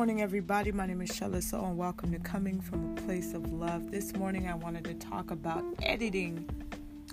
morning, 0.00 0.22
everybody. 0.22 0.72
My 0.72 0.86
name 0.86 1.02
is 1.02 1.10
Shella 1.10 1.42
Soul, 1.42 1.66
and 1.66 1.76
welcome 1.76 2.10
to 2.12 2.18
Coming 2.20 2.58
from 2.58 2.96
a 2.96 3.00
Place 3.02 3.34
of 3.34 3.52
Love. 3.52 3.90
This 3.90 4.16
morning, 4.16 4.48
I 4.48 4.54
wanted 4.54 4.84
to 4.84 4.94
talk 4.94 5.30
about 5.30 5.62
editing 5.82 6.48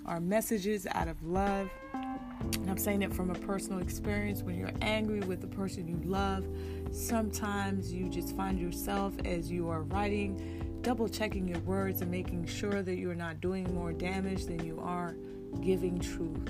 our 0.05 0.21
messages 0.21 0.87
out 0.91 1.09
of 1.09 1.21
love. 1.21 1.69
And 1.91 2.69
I'm 2.69 2.77
saying 2.77 3.01
it 3.01 3.13
from 3.13 3.29
a 3.29 3.33
personal 3.33 3.79
experience. 3.79 4.41
When 4.41 4.57
you're 4.57 4.71
angry 4.81 5.19
with 5.19 5.41
the 5.41 5.47
person 5.47 5.85
you 5.85 5.99
love, 6.09 6.47
sometimes 6.93 7.91
you 7.91 8.07
just 8.07 8.33
find 8.37 8.57
yourself 8.57 9.13
as 9.25 9.51
you 9.51 9.67
are 9.69 9.81
writing, 9.81 10.79
double 10.81 11.09
checking 11.09 11.45
your 11.45 11.59
words 11.59 11.99
and 11.99 12.09
making 12.09 12.45
sure 12.45 12.81
that 12.83 12.95
you're 12.95 13.15
not 13.15 13.41
doing 13.41 13.65
more 13.75 13.91
damage 13.91 14.45
than 14.45 14.63
you 14.63 14.79
are 14.81 15.13
giving 15.59 15.99
truth 15.99 16.49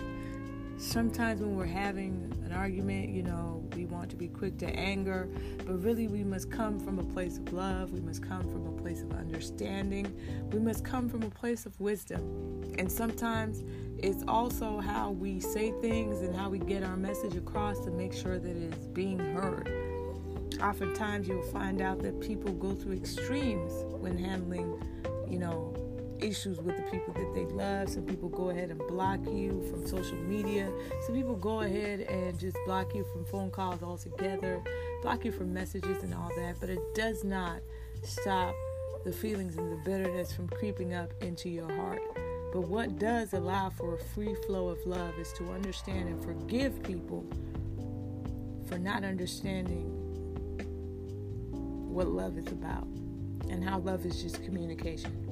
sometimes 0.78 1.42
when 1.42 1.56
we're 1.56 1.66
having 1.66 2.32
an 2.46 2.52
argument, 2.52 3.10
you 3.10 3.24
know, 3.24 3.64
we 3.76 3.86
want 3.86 4.10
to 4.10 4.16
be 4.16 4.28
quick 4.28 4.58
to 4.60 4.68
anger, 4.68 5.28
but 5.66 5.84
really 5.84 6.08
we 6.08 6.24
must 6.24 6.50
come 6.52 6.80
from 6.80 7.00
a 7.00 7.04
place 7.04 7.38
of 7.38 7.52
love. 7.54 7.92
We 7.92 8.02
must 8.02 8.24
come 8.24 8.44
from 8.50 8.68
a 8.68 8.82
place 8.82 9.02
of 9.02 9.12
understanding. 9.14 10.14
We 10.52 10.60
must 10.60 10.84
come 10.84 11.10
from 11.10 11.24
a 11.24 11.30
place 11.30 11.66
of 11.66 11.80
wisdom. 11.80 12.64
And 12.78 12.92
sometimes 12.92 13.64
it's 13.98 14.24
also 14.28 14.80
how 14.80 15.12
we 15.12 15.40
say 15.40 15.74
things 15.82 16.22
and 16.22 16.36
how 16.36 16.50
we 16.50 16.60
get 16.60 16.84
our 16.84 16.98
message 16.98 17.36
across 17.36 17.80
to 17.82 17.92
make 17.92 18.14
sure 18.14 18.40
that 18.40 18.50
it 18.50 18.74
is 18.74 18.88
being 18.88 19.20
heard. 19.20 19.72
Oftentimes 20.62 21.28
you'll 21.28 21.52
find 21.52 21.82
out 21.82 22.02
that 22.04 22.20
people 22.20 22.52
go 22.54 22.74
through 22.74 22.94
extremes 22.94 23.74
when 24.02 24.18
handling, 24.18 24.82
you 25.28 25.40
know, 25.40 25.74
issues 26.22 26.60
with 26.60 26.76
the 26.76 26.84
people 26.84 27.14
that 27.14 27.34
they 27.34 27.46
love. 27.46 27.90
Some 27.90 28.04
people 28.04 28.30
go 28.30 28.50
ahead 28.50 28.70
and 28.70 28.80
block 28.88 29.20
you 29.26 29.64
from 29.70 29.86
social 29.88 30.18
media. 30.18 30.72
Some 31.06 31.16
people 31.16 31.36
go 31.36 31.62
ahead 31.62 32.02
and 32.02 32.38
just 32.40 32.58
block 32.66 32.94
you 32.96 33.06
from 33.12 33.26
phone 33.26 33.52
calls 33.52 33.84
altogether, 33.84 34.62
block 35.02 35.26
you 35.26 35.32
from 35.32 35.54
messages 35.54 36.04
and 36.04 36.14
all 36.14 36.32
that. 36.38 36.56
But 36.60 36.70
it 36.70 36.80
does 36.96 37.24
not 37.24 37.62
stop 38.04 38.56
the 39.04 39.12
feelings 39.12 39.58
and 39.58 39.72
the 39.72 39.78
bitterness 39.78 40.34
from 40.34 40.48
creeping 40.50 40.94
up 40.94 41.12
into 41.22 41.50
your 41.50 41.72
heart. 41.72 42.02
But 42.54 42.62
what 42.62 42.98
does 42.98 43.34
allow 43.34 43.70
for 43.70 43.96
a 43.96 43.98
free 43.98 44.36
flow 44.46 44.70
of 44.70 44.80
love 44.86 45.18
is 45.20 45.32
to 45.34 45.52
understand 45.52 46.10
and 46.10 46.24
forgive 46.24 46.82
people 46.84 47.26
for 48.68 48.78
not 48.78 49.04
understanding 49.04 49.94
what 51.94 52.08
love 52.08 52.38
is 52.38 52.48
about 52.48 52.88
and 53.50 53.64
how 53.64 53.80
love 53.80 54.06
is 54.06 54.22
just 54.22 54.44
communication. 54.44 55.27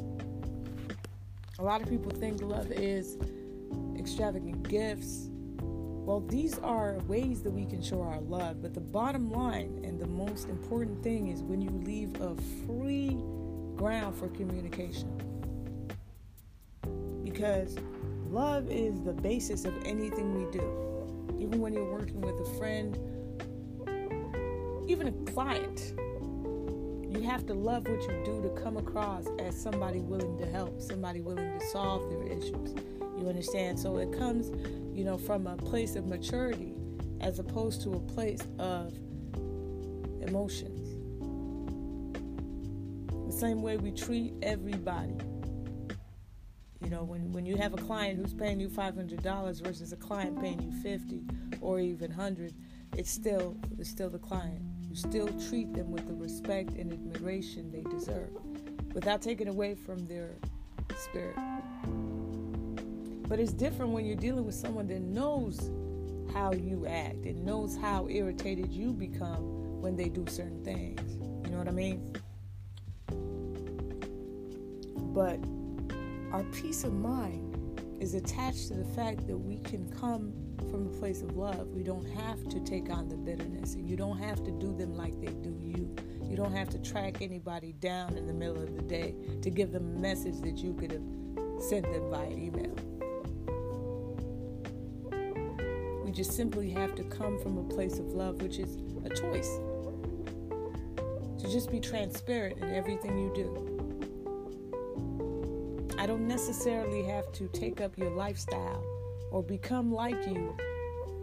A 1.57 1.63
lot 1.63 1.81
of 1.81 1.87
people 1.87 2.11
think 2.11 2.41
love 2.41 2.69
is 2.69 3.17
extravagant 3.97 4.67
gifts. 4.67 5.29
Well, 5.61 6.19
these 6.19 6.59
are 6.59 6.99
ways 7.07 7.41
that 7.43 7.51
we 7.51 7.65
can 7.65 7.81
show 7.81 8.01
our 8.01 8.19
love, 8.19 8.61
but 8.61 8.73
the 8.73 8.81
bottom 8.81 9.31
line 9.31 9.79
and 9.85 9.97
the 9.97 10.07
most 10.07 10.49
important 10.49 11.01
thing 11.01 11.29
is 11.29 11.41
when 11.41 11.61
you 11.61 11.69
leave 11.69 12.19
a 12.19 12.35
free 12.65 13.17
ground 13.77 14.17
for 14.17 14.27
communication. 14.27 15.09
Because 17.23 17.77
love 18.29 18.69
is 18.69 19.01
the 19.01 19.13
basis 19.13 19.63
of 19.63 19.73
anything 19.85 20.35
we 20.35 20.51
do. 20.51 21.39
Even 21.39 21.61
when 21.61 21.73
you're 21.73 21.89
working 21.89 22.19
with 22.19 22.35
a 22.35 22.57
friend, 22.57 22.99
even 24.89 25.07
a 25.07 25.31
client, 25.31 25.93
have 27.25 27.45
to 27.47 27.53
love 27.53 27.87
what 27.87 28.01
you 28.03 28.21
do 28.23 28.41
to 28.41 28.49
come 28.61 28.77
across 28.77 29.25
as 29.39 29.59
somebody 29.59 29.99
willing 29.99 30.37
to 30.37 30.45
help, 30.45 30.81
somebody 30.81 31.21
willing 31.21 31.59
to 31.59 31.65
solve 31.67 32.09
their 32.09 32.23
issues. 32.23 32.73
You 33.17 33.27
understand? 33.27 33.79
So 33.79 33.97
it 33.97 34.17
comes, 34.17 34.51
you 34.95 35.03
know, 35.03 35.17
from 35.17 35.47
a 35.47 35.57
place 35.57 35.95
of 35.95 36.05
maturity 36.05 36.75
as 37.21 37.39
opposed 37.39 37.81
to 37.83 37.93
a 37.93 37.99
place 37.99 38.41
of 38.59 38.93
emotions. 40.21 40.91
The 43.27 43.33
same 43.33 43.61
way 43.61 43.77
we 43.77 43.91
treat 43.91 44.33
everybody. 44.41 45.15
You 46.81 46.89
know, 46.89 47.03
when, 47.03 47.31
when 47.31 47.45
you 47.45 47.57
have 47.57 47.73
a 47.73 47.77
client 47.77 48.19
who's 48.19 48.33
paying 48.33 48.59
you 48.59 48.69
$500 48.69 49.63
versus 49.63 49.91
a 49.91 49.97
client 49.97 50.39
paying 50.39 50.61
you 50.61 50.71
50 50.83 51.23
or 51.61 51.79
even 51.79 52.11
100, 52.11 52.53
it's 52.95 53.09
still 53.09 53.57
it's 53.79 53.89
still 53.89 54.09
the 54.09 54.19
client 54.19 54.61
still 54.95 55.27
treat 55.49 55.73
them 55.73 55.91
with 55.91 56.07
the 56.07 56.13
respect 56.13 56.71
and 56.71 56.91
admiration 56.91 57.71
they 57.71 57.83
deserve 57.89 58.29
without 58.93 59.21
taking 59.21 59.47
away 59.47 59.75
from 59.75 60.05
their 60.07 60.35
spirit. 60.95 61.35
But 63.27 63.39
it's 63.39 63.53
different 63.53 63.91
when 63.91 64.05
you're 64.05 64.15
dealing 64.15 64.45
with 64.45 64.55
someone 64.55 64.87
that 64.87 65.01
knows 65.01 65.71
how 66.33 66.53
you 66.53 66.85
act 66.85 67.25
and 67.25 67.43
knows 67.43 67.75
how 67.75 68.07
irritated 68.09 68.71
you 68.71 68.93
become 68.93 69.81
when 69.81 69.95
they 69.95 70.09
do 70.09 70.25
certain 70.27 70.63
things. 70.63 71.15
You 71.45 71.51
know 71.51 71.57
what 71.57 71.67
I 71.67 71.71
mean? 71.71 72.15
But 75.13 75.39
our 76.33 76.43
peace 76.51 76.83
of 76.83 76.93
mind 76.93 77.53
is 78.01 78.13
attached 78.13 78.67
to 78.67 78.73
the 78.73 78.85
fact 78.85 79.27
that 79.27 79.37
we 79.37 79.57
can 79.59 79.89
come 79.89 80.33
from 80.75 80.87
a 80.87 80.99
place 80.99 81.21
of 81.21 81.37
love. 81.37 81.69
We 81.69 81.83
don't 81.83 82.03
have 82.17 82.49
to 82.49 82.59
take 82.59 82.89
on 82.89 83.07
the 83.07 83.15
bitterness, 83.15 83.75
and 83.75 83.89
you 83.89 83.95
don't 83.95 84.17
have 84.17 84.43
to 84.43 84.51
do 84.51 84.75
them 84.75 84.93
like 84.93 85.17
they 85.21 85.31
do 85.31 85.57
you. 85.57 85.95
You 86.21 86.35
don't 86.35 86.51
have 86.51 86.67
to 86.71 86.77
track 86.79 87.21
anybody 87.21 87.71
down 87.79 88.17
in 88.17 88.27
the 88.27 88.33
middle 88.33 88.61
of 88.61 88.75
the 88.75 88.81
day 88.81 89.15
to 89.41 89.49
give 89.49 89.71
them 89.71 89.95
a 89.95 89.99
message 89.99 90.41
that 90.41 90.57
you 90.57 90.73
could 90.73 90.91
have 90.91 91.63
sent 91.63 91.83
them 91.83 92.09
via 92.09 92.29
email. 92.29 92.75
We 96.03 96.11
just 96.11 96.33
simply 96.33 96.71
have 96.71 96.93
to 96.95 97.05
come 97.05 97.39
from 97.39 97.57
a 97.57 97.63
place 97.63 97.97
of 97.97 98.07
love, 98.07 98.41
which 98.41 98.59
is 98.59 98.75
a 99.05 99.09
choice. 99.09 99.59
To 101.39 101.49
just 101.49 101.71
be 101.71 101.79
transparent 101.79 102.57
in 102.57 102.73
everything 102.73 103.17
you 103.17 103.31
do. 103.33 103.71
I 105.97 106.05
don't 106.05 106.27
necessarily 106.27 107.03
have 107.03 107.31
to 107.31 107.47
take 107.53 107.79
up 107.79 107.97
your 107.97 108.09
lifestyle 108.09 108.83
or 109.35 109.43
become 109.43 109.91
like 109.91 110.25
you 110.25 110.55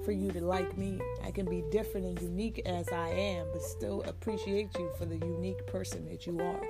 for 0.04 0.12
you 0.12 0.30
to 0.30 0.42
like 0.42 0.76
me. 0.76 1.00
I 1.24 1.30
can 1.30 1.46
be 1.46 1.64
different 1.70 2.04
and 2.04 2.20
unique 2.20 2.60
as 2.66 2.86
I 2.90 3.08
am, 3.08 3.46
but 3.54 3.62
still 3.62 4.02
appreciate 4.02 4.68
you 4.78 4.90
for 4.98 5.06
the 5.06 5.16
unique 5.16 5.66
person 5.66 6.04
that 6.10 6.26
you 6.26 6.38
are. 6.38 6.60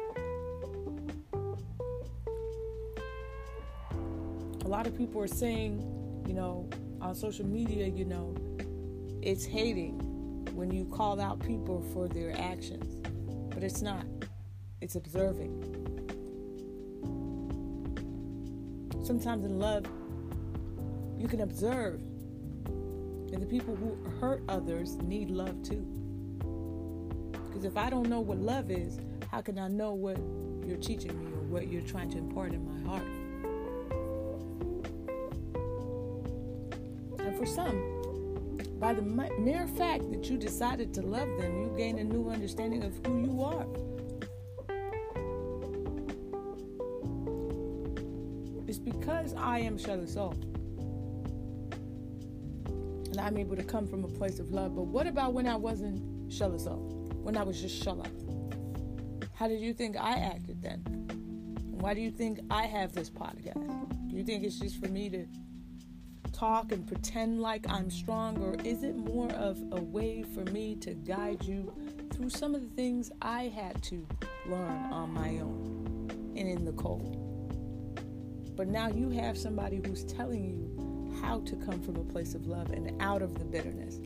A 4.64 4.68
lot 4.68 4.86
of 4.86 4.96
people 4.96 5.20
are 5.20 5.26
saying, 5.26 5.80
you 6.28 6.32
know, 6.32 6.70
on 7.00 7.16
social 7.16 7.44
media, 7.44 7.88
you 7.88 8.04
know, 8.04 8.36
it's 9.20 9.44
hating 9.44 9.98
when 10.54 10.70
you 10.70 10.84
call 10.84 11.20
out 11.20 11.40
people 11.40 11.84
for 11.92 12.06
their 12.06 12.38
actions, 12.38 12.94
but 13.52 13.64
it's 13.64 13.82
not. 13.82 14.06
It's 14.80 14.94
observing. 14.94 15.58
Sometimes 19.02 19.44
in 19.44 19.58
love, 19.58 19.86
you 21.22 21.28
can 21.28 21.42
observe 21.42 22.00
that 23.30 23.38
the 23.38 23.46
people 23.46 23.76
who 23.76 23.96
hurt 24.18 24.42
others 24.48 24.96
need 24.96 25.30
love 25.30 25.62
too. 25.62 25.86
Because 27.46 27.64
if 27.64 27.76
I 27.76 27.88
don't 27.90 28.08
know 28.08 28.18
what 28.18 28.38
love 28.38 28.72
is, 28.72 28.98
how 29.30 29.40
can 29.40 29.56
I 29.56 29.68
know 29.68 29.92
what 29.92 30.18
you're 30.66 30.78
teaching 30.78 31.16
me 31.16 31.30
or 31.30 31.44
what 31.44 31.68
you're 31.68 31.80
trying 31.82 32.10
to 32.10 32.18
impart 32.18 32.52
in 32.52 32.64
my 32.66 32.90
heart? 32.90 33.06
And 37.20 37.38
for 37.38 37.46
some, 37.46 38.58
by 38.80 38.92
the 38.92 39.02
mere 39.02 39.68
fact 39.68 40.10
that 40.10 40.28
you 40.28 40.36
decided 40.36 40.92
to 40.94 41.02
love 41.02 41.28
them, 41.38 41.62
you 41.62 41.72
gain 41.76 42.00
a 42.00 42.04
new 42.04 42.30
understanding 42.30 42.82
of 42.82 42.98
who 43.06 43.20
you 43.20 43.42
are. 43.44 43.66
It's 48.66 48.78
because 48.78 49.34
I 49.34 49.60
am 49.60 49.78
Shella 49.78 50.08
Soul 50.08 50.34
and 50.34 50.51
I'm 53.22 53.38
able 53.38 53.54
to 53.54 53.62
come 53.62 53.86
from 53.86 54.04
a 54.04 54.08
place 54.08 54.40
of 54.40 54.50
love. 54.50 54.74
But 54.74 54.86
what 54.86 55.06
about 55.06 55.32
when 55.32 55.46
I 55.46 55.54
wasn't 55.54 56.32
Soul? 56.32 57.08
When 57.22 57.36
I 57.36 57.44
was 57.44 57.60
just 57.60 57.84
Shella? 57.84 58.06
How 59.34 59.46
did 59.46 59.60
you 59.60 59.72
think 59.72 59.96
I 59.96 60.18
acted 60.18 60.60
then? 60.60 60.80
Why 61.70 61.94
do 61.94 62.00
you 62.00 62.10
think 62.10 62.40
I 62.50 62.64
have 62.64 62.92
this 62.92 63.08
podcast? 63.08 64.08
Do 64.08 64.16
you 64.16 64.24
think 64.24 64.44
it's 64.44 64.58
just 64.58 64.82
for 64.82 64.88
me 64.88 65.08
to 65.10 65.26
talk 66.32 66.72
and 66.72 66.86
pretend 66.86 67.40
like 67.40 67.68
I'm 67.68 67.90
strong, 67.90 68.42
or 68.42 68.56
is 68.64 68.82
it 68.82 68.96
more 68.96 69.30
of 69.32 69.58
a 69.70 69.80
way 69.80 70.24
for 70.34 70.44
me 70.50 70.74
to 70.76 70.94
guide 70.94 71.44
you 71.44 71.72
through 72.12 72.30
some 72.30 72.56
of 72.56 72.62
the 72.62 72.74
things 72.74 73.12
I 73.22 73.44
had 73.44 73.82
to 73.84 74.06
learn 74.46 74.92
on 74.92 75.12
my 75.12 75.38
own 75.38 76.10
and 76.36 76.48
in 76.48 76.64
the 76.64 76.72
cold? 76.72 77.18
But 78.56 78.68
now 78.68 78.88
you 78.88 79.10
have 79.10 79.38
somebody 79.38 79.80
who's 79.84 80.04
telling 80.04 80.44
you 80.44 80.81
how 81.20 81.40
to 81.40 81.56
come 81.56 81.80
from 81.82 81.96
a 81.96 82.04
place 82.04 82.34
of 82.34 82.46
love 82.46 82.70
and 82.70 83.00
out 83.02 83.22
of 83.22 83.38
the 83.38 83.44
bitterness. 83.44 84.00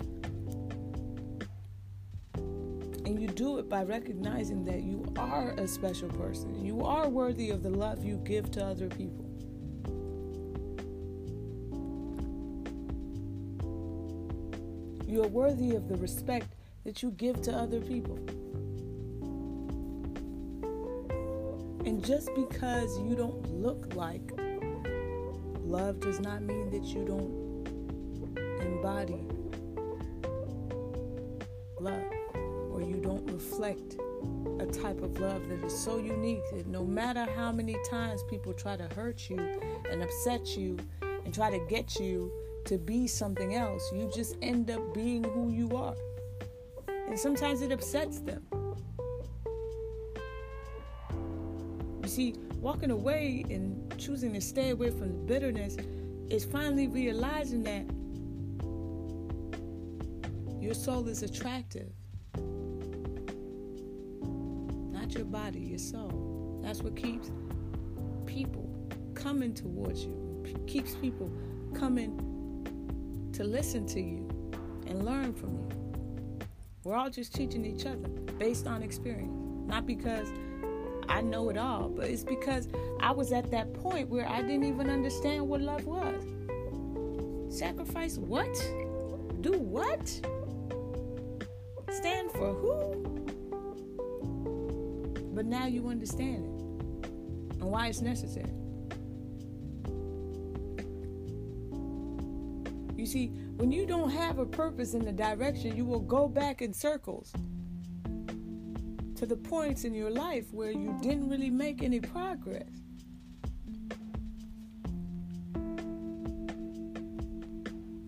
And 3.06 3.20
you 3.20 3.28
do 3.28 3.58
it 3.58 3.68
by 3.68 3.84
recognizing 3.84 4.64
that 4.64 4.82
you 4.82 5.06
are 5.16 5.50
a 5.52 5.68
special 5.68 6.08
person. 6.08 6.64
You 6.64 6.82
are 6.82 7.08
worthy 7.08 7.50
of 7.50 7.62
the 7.62 7.70
love 7.70 8.04
you 8.04 8.16
give 8.24 8.50
to 8.52 8.64
other 8.64 8.88
people. 8.88 9.24
You 15.06 15.22
are 15.22 15.28
worthy 15.28 15.76
of 15.76 15.88
the 15.88 15.96
respect 15.96 16.56
that 16.84 17.02
you 17.02 17.12
give 17.12 17.40
to 17.42 17.52
other 17.52 17.80
people. 17.80 18.18
And 21.86 22.04
just 22.04 22.34
because 22.34 22.98
you 22.98 23.14
don't 23.14 23.48
look 23.48 23.94
like 23.94 24.32
love 25.66 26.00
does 26.00 26.20
not 26.20 26.42
mean 26.42 26.70
that 26.70 26.84
you 26.84 27.04
don't 27.04 27.46
embody 28.60 29.20
love 31.80 32.12
or 32.70 32.80
you 32.80 33.00
don't 33.02 33.28
reflect 33.32 33.96
a 34.60 34.66
type 34.66 35.02
of 35.02 35.18
love 35.18 35.48
that 35.48 35.62
is 35.64 35.76
so 35.76 35.98
unique 35.98 36.42
that 36.52 36.66
no 36.66 36.84
matter 36.84 37.26
how 37.36 37.50
many 37.50 37.76
times 37.88 38.22
people 38.30 38.52
try 38.52 38.76
to 38.76 38.86
hurt 38.94 39.28
you 39.28 39.38
and 39.90 40.02
upset 40.02 40.56
you 40.56 40.78
and 41.24 41.34
try 41.34 41.50
to 41.50 41.58
get 41.68 41.98
you 41.98 42.32
to 42.64 42.78
be 42.78 43.06
something 43.06 43.54
else, 43.54 43.92
you 43.92 44.10
just 44.14 44.36
end 44.42 44.70
up 44.70 44.94
being 44.94 45.24
who 45.24 45.50
you 45.50 45.76
are. 45.76 45.94
And 47.08 47.18
sometimes 47.18 47.62
it 47.62 47.72
upsets 47.72 48.20
them. 48.20 48.44
You 52.02 52.08
see, 52.08 52.34
walking 52.60 52.90
away 52.90 53.44
and 53.50 53.98
choosing 53.98 54.32
to 54.32 54.40
stay 54.40 54.70
away 54.70 54.90
from 54.90 55.08
the 55.08 55.32
bitterness 55.32 55.76
is 56.28 56.44
finally 56.44 56.88
realizing 56.88 57.62
that 57.62 57.84
your 60.60 60.74
soul 60.74 61.06
is 61.08 61.22
attractive 61.22 61.92
Not 65.06 65.14
your 65.14 65.26
body, 65.26 65.60
your 65.60 65.78
soul. 65.78 66.60
That's 66.64 66.82
what 66.82 66.96
keeps 66.96 67.30
people 68.26 68.68
coming 69.14 69.54
towards 69.54 70.04
you, 70.04 70.44
keeps 70.66 70.96
people 70.96 71.30
coming 71.74 73.30
to 73.32 73.44
listen 73.44 73.86
to 73.86 74.00
you 74.00 74.28
and 74.88 75.04
learn 75.04 75.32
from 75.32 75.54
you. 75.54 75.68
We're 76.82 76.96
all 76.96 77.08
just 77.08 77.32
teaching 77.32 77.64
each 77.64 77.86
other 77.86 78.08
based 78.38 78.66
on 78.66 78.82
experience, 78.82 79.30
not 79.68 79.86
because 79.86 80.28
I 81.08 81.20
know 81.20 81.48
it 81.50 81.56
all, 81.56 81.88
but 81.88 82.08
it's 82.08 82.24
because 82.24 82.68
I 83.00 83.10
was 83.10 83.32
at 83.32 83.50
that 83.50 83.72
point 83.74 84.08
where 84.08 84.28
I 84.28 84.42
didn't 84.42 84.64
even 84.64 84.90
understand 84.90 85.48
what 85.48 85.60
love 85.60 85.84
was. 85.86 86.22
Sacrifice 87.48 88.18
what? 88.18 88.54
Do 89.40 89.52
what? 89.52 90.08
Stand 91.90 92.30
for 92.32 92.52
who? 92.52 93.02
But 95.34 95.46
now 95.46 95.66
you 95.66 95.88
understand 95.88 96.44
it 96.44 97.10
and 97.60 97.70
why 97.70 97.88
it's 97.88 98.00
necessary. 98.00 98.50
You 102.96 103.06
see, 103.06 103.28
when 103.56 103.70
you 103.70 103.86
don't 103.86 104.10
have 104.10 104.38
a 104.38 104.46
purpose 104.46 104.94
in 104.94 105.04
the 105.04 105.12
direction, 105.12 105.76
you 105.76 105.84
will 105.84 106.00
go 106.00 106.28
back 106.28 106.62
in 106.62 106.72
circles 106.72 107.32
to 109.16 109.24
the 109.24 109.36
points 109.36 109.84
in 109.84 109.94
your 109.94 110.10
life 110.10 110.44
where 110.52 110.70
you 110.70 110.94
didn't 111.02 111.28
really 111.30 111.48
make 111.48 111.82
any 111.82 112.00
progress. 112.00 112.68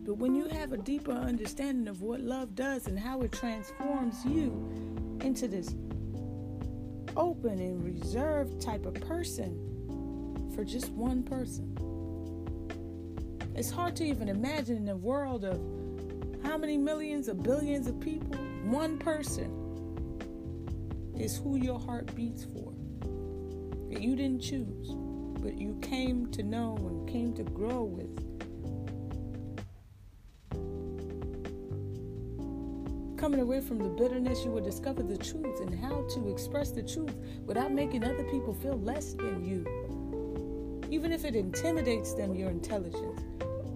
But 0.05 0.17
when 0.19 0.35
you 0.35 0.49
have 0.49 0.73
a 0.73 0.77
deeper 0.77 1.13
understanding 1.13 1.89
of 1.89 2.03
what 2.03 2.21
love 2.21 2.55
does 2.55 2.87
and 2.89 2.99
how 2.99 3.23
it 3.23 3.33
transforms 3.33 4.25
you 4.27 5.19
into 5.23 5.49
this 5.49 5.75
open 7.17 7.59
and 7.59 7.83
reserved 7.83 8.61
type 8.61 8.85
of 8.85 8.95
person 8.95 10.51
for 10.55 10.65
just 10.65 10.91
one 10.91 11.23
person. 11.23 11.75
It's 13.55 13.71
hard 13.71 13.97
to 13.97 14.05
even 14.05 14.29
imagine 14.29 14.77
in 14.77 14.89
a 14.89 14.97
world 14.97 15.45
of 15.45 15.59
how 16.45 16.57
many 16.57 16.77
millions 16.77 17.29
or 17.29 17.35
billions 17.35 17.87
of 17.87 17.99
people, 17.99 18.37
one 18.65 18.99
person 18.99 19.58
is 21.21 21.37
who 21.37 21.57
your 21.57 21.79
heart 21.79 22.15
beats 22.15 22.45
for. 22.45 22.73
That 23.91 24.01
you 24.01 24.15
didn't 24.17 24.41
choose, 24.41 24.91
but 25.43 25.59
you 25.59 25.79
came 25.83 26.31
to 26.33 26.43
know 26.43 26.77
and 26.77 27.09
came 27.09 27.35
to 27.35 27.43
grow 27.43 27.83
with. 27.83 28.17
Coming 33.19 33.41
away 33.41 33.61
from 33.61 33.79
the 33.79 33.89
bitterness, 33.89 34.45
you 34.45 34.53
will 34.53 34.63
discover 34.63 35.03
the 35.03 35.19
truth 35.19 35.61
and 35.61 35.75
how 35.75 36.07
to 36.15 36.29
express 36.31 36.71
the 36.71 36.83
truth 36.83 37.15
without 37.45 37.73
making 37.73 38.05
other 38.05 38.25
people 38.31 38.55
feel 38.55 38.79
less 38.79 39.15
than 39.15 39.45
you. 39.45 39.67
Even 40.91 41.13
if 41.13 41.25
it 41.25 41.35
intimidates 41.35 42.15
them, 42.15 42.35
your 42.35 42.49
intelligence, 42.49 43.21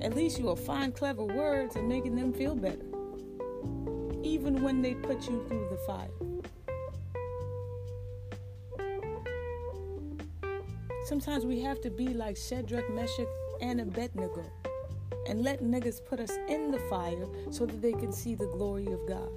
at 0.00 0.14
least 0.14 0.38
you 0.38 0.44
will 0.44 0.56
find 0.56 0.94
clever 0.94 1.24
words 1.24 1.76
and 1.76 1.88
making 1.88 2.14
them 2.14 2.32
feel 2.32 2.54
better. 2.54 2.86
Even 4.22 4.62
when 4.62 4.80
they 4.80 4.94
put 4.94 5.28
you 5.28 5.44
through 5.48 5.68
the 5.70 5.78
fire. 5.86 6.31
Sometimes 11.12 11.44
we 11.44 11.60
have 11.60 11.78
to 11.82 11.90
be 11.90 12.08
like 12.14 12.38
Shadrach, 12.38 12.88
Meshach, 12.88 13.28
and 13.60 13.82
Abednego 13.82 14.50
and 15.28 15.42
let 15.42 15.60
niggas 15.60 16.02
put 16.02 16.20
us 16.20 16.30
in 16.48 16.70
the 16.70 16.78
fire 16.88 17.26
so 17.50 17.66
that 17.66 17.82
they 17.82 17.92
can 17.92 18.10
see 18.10 18.34
the 18.34 18.46
glory 18.46 18.86
of 18.86 19.06
God. 19.06 19.28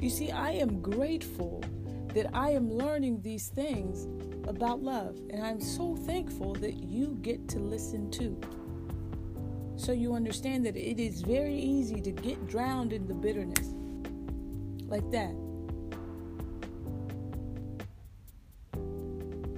You 0.00 0.08
see, 0.08 0.30
I 0.30 0.52
am 0.52 0.80
grateful 0.80 1.64
that 2.14 2.30
I 2.32 2.50
am 2.50 2.70
learning 2.70 3.22
these 3.22 3.48
things 3.48 4.06
about 4.46 4.84
love, 4.84 5.18
and 5.30 5.44
I'm 5.44 5.60
so 5.60 5.96
thankful 5.96 6.54
that 6.54 6.74
you 6.74 7.18
get 7.22 7.48
to 7.48 7.58
listen 7.58 8.08
too. 8.12 8.40
So 9.80 9.92
you 9.92 10.12
understand 10.12 10.66
that 10.66 10.76
it 10.76 11.00
is 11.00 11.22
very 11.22 11.56
easy 11.56 12.02
to 12.02 12.10
get 12.10 12.46
drowned 12.46 12.92
in 12.92 13.08
the 13.08 13.14
bitterness 13.14 13.72
like 14.88 15.10
that. 15.10 15.34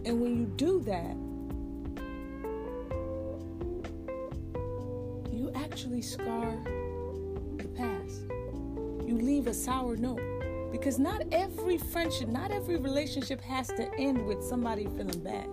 And 0.05 0.21
when 0.21 0.37
you 0.39 0.47
do 0.55 0.79
that, 0.83 1.17
you 5.35 5.51
actually 5.57 6.03
scar 6.03 6.57
the 7.57 7.69
past. 7.75 8.23
You 9.05 9.19
leave 9.21 9.49
a 9.49 9.55
sour 9.55 9.97
note. 9.97 10.23
Because 10.71 11.01
not 11.01 11.23
every 11.33 11.79
friendship, 11.79 12.29
not 12.29 12.53
every 12.53 12.77
relationship 12.77 13.41
has 13.41 13.67
to 13.67 13.93
end 13.99 14.25
with 14.25 14.41
somebody 14.45 14.85
feeling 14.85 15.19
bad. 15.19 15.49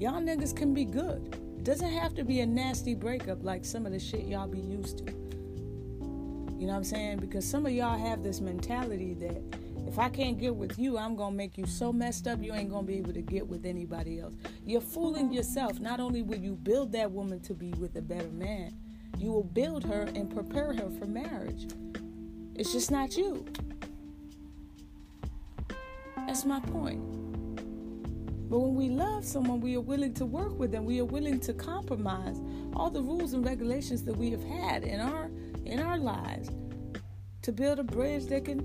Y'all 0.00 0.22
niggas 0.22 0.54
can 0.54 0.72
be 0.72 0.84
good. 0.84 1.39
It 1.60 1.64
doesn't 1.64 1.92
have 1.92 2.14
to 2.14 2.24
be 2.24 2.40
a 2.40 2.46
nasty 2.46 2.94
breakup 2.94 3.44
like 3.44 3.66
some 3.66 3.84
of 3.84 3.92
the 3.92 3.98
shit 3.98 4.24
y'all 4.24 4.48
be 4.48 4.60
used 4.60 5.06
to. 5.06 5.12
You 5.12 6.66
know 6.66 6.68
what 6.68 6.76
I'm 6.76 6.84
saying? 6.84 7.18
Because 7.18 7.46
some 7.46 7.66
of 7.66 7.72
y'all 7.72 7.98
have 7.98 8.22
this 8.22 8.40
mentality 8.40 9.12
that 9.20 9.42
if 9.86 9.98
I 9.98 10.08
can't 10.08 10.38
get 10.38 10.56
with 10.56 10.78
you, 10.78 10.96
I'm 10.96 11.14
going 11.16 11.32
to 11.32 11.36
make 11.36 11.58
you 11.58 11.66
so 11.66 11.92
messed 11.92 12.26
up 12.26 12.42
you 12.42 12.54
ain't 12.54 12.70
going 12.70 12.86
to 12.86 12.90
be 12.90 12.96
able 12.96 13.12
to 13.12 13.20
get 13.20 13.46
with 13.46 13.66
anybody 13.66 14.20
else. 14.20 14.36
You're 14.64 14.80
fooling 14.80 15.34
yourself. 15.34 15.78
Not 15.80 16.00
only 16.00 16.22
will 16.22 16.38
you 16.38 16.54
build 16.54 16.92
that 16.92 17.10
woman 17.10 17.40
to 17.40 17.52
be 17.52 17.72
with 17.72 17.94
a 17.96 18.00
better 18.00 18.30
man, 18.30 18.74
you 19.18 19.30
will 19.30 19.44
build 19.44 19.84
her 19.84 20.08
and 20.14 20.34
prepare 20.34 20.72
her 20.72 20.88
for 20.98 21.04
marriage. 21.04 21.66
It's 22.54 22.72
just 22.72 22.90
not 22.90 23.18
you. 23.18 23.44
That's 26.26 26.46
my 26.46 26.60
point. 26.60 27.29
But 28.50 28.58
when 28.58 28.74
we 28.74 28.88
love 28.88 29.24
someone, 29.24 29.60
we 29.60 29.76
are 29.76 29.80
willing 29.80 30.12
to 30.14 30.26
work 30.26 30.58
with 30.58 30.72
them. 30.72 30.84
We 30.84 30.98
are 31.00 31.04
willing 31.04 31.38
to 31.40 31.52
compromise 31.54 32.40
all 32.74 32.90
the 32.90 33.00
rules 33.00 33.32
and 33.32 33.44
regulations 33.44 34.02
that 34.04 34.16
we 34.16 34.32
have 34.32 34.42
had 34.42 34.82
in 34.82 34.98
our 34.98 35.30
in 35.64 35.78
our 35.78 35.96
lives 35.96 36.50
to 37.42 37.52
build 37.52 37.78
a 37.78 37.84
bridge 37.84 38.26
that 38.26 38.46
can 38.46 38.60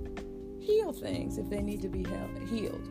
heal 0.59 0.91
things 0.91 1.37
if 1.37 1.47
they 1.51 1.61
need 1.61 1.83
to 1.83 1.87
be 1.87 2.03
held, 2.03 2.49
healed, 2.49 2.87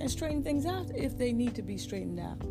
and 0.00 0.10
straighten 0.10 0.42
things 0.42 0.64
out 0.64 0.90
if 0.94 1.18
they 1.18 1.32
need 1.32 1.54
to 1.54 1.62
be 1.62 1.76
straightened 1.76 2.18
out. 2.18 2.42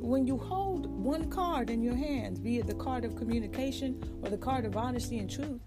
When 0.00 0.24
you 0.24 0.38
hold 0.38 0.86
one 0.86 1.28
card 1.28 1.68
in 1.68 1.82
your 1.82 1.96
hands, 1.96 2.38
be 2.38 2.58
it 2.58 2.68
the 2.68 2.74
card 2.74 3.04
of 3.04 3.16
communication 3.16 4.20
or 4.22 4.30
the 4.30 4.38
card 4.38 4.64
of 4.64 4.76
honesty 4.76 5.18
and 5.18 5.28
truth, 5.28 5.60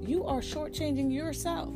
you 0.00 0.24
are 0.24 0.40
shortchanging 0.40 1.12
yourself 1.12 1.74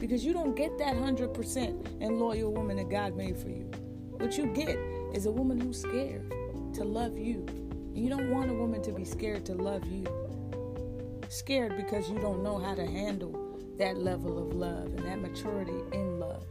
because 0.00 0.24
you 0.24 0.32
don't 0.32 0.54
get 0.54 0.78
that 0.78 0.94
100% 0.94 2.02
and 2.02 2.18
loyal 2.18 2.52
woman 2.52 2.76
that 2.76 2.88
God 2.88 3.16
made 3.16 3.36
for 3.36 3.48
you. 3.48 3.70
What 4.18 4.36
you 4.36 4.46
get 4.46 4.78
is 5.14 5.26
a 5.26 5.30
woman 5.30 5.60
who's 5.60 5.80
scared 5.80 6.30
to 6.74 6.84
love 6.84 7.16
you. 7.16 7.46
You 7.94 8.08
don't 8.08 8.30
want 8.30 8.50
a 8.50 8.54
woman 8.54 8.82
to 8.82 8.92
be 8.92 9.04
scared 9.04 9.44
to 9.46 9.54
love 9.54 9.84
you. 9.86 10.04
Scared 11.28 11.76
because 11.76 12.08
you 12.08 12.18
don't 12.18 12.42
know 12.42 12.58
how 12.58 12.74
to 12.74 12.86
handle 12.86 13.58
that 13.78 13.96
level 13.96 14.38
of 14.38 14.54
love 14.54 14.86
and 14.86 15.00
that 15.00 15.20
maturity 15.20 15.80
in 15.92 16.18
love. 16.18 16.44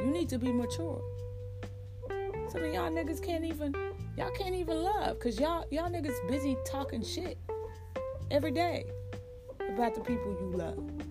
You 0.00 0.06
need 0.06 0.28
to 0.30 0.38
be 0.38 0.52
mature. 0.52 1.02
Some 2.50 2.64
of 2.64 2.72
y'all 2.72 2.90
niggas 2.90 3.22
can't 3.22 3.44
even 3.44 3.74
y'all 4.16 4.30
can't 4.30 4.54
even 4.54 4.82
love 4.82 5.18
because 5.18 5.38
y'all 5.38 5.66
y'all 5.70 5.90
niggas 5.90 6.16
busy 6.28 6.56
talking 6.64 7.02
shit 7.02 7.38
every 8.30 8.50
day 8.50 8.86
about 9.68 9.94
the 9.94 10.00
people 10.00 10.36
you 10.40 10.56
love. 10.56 11.07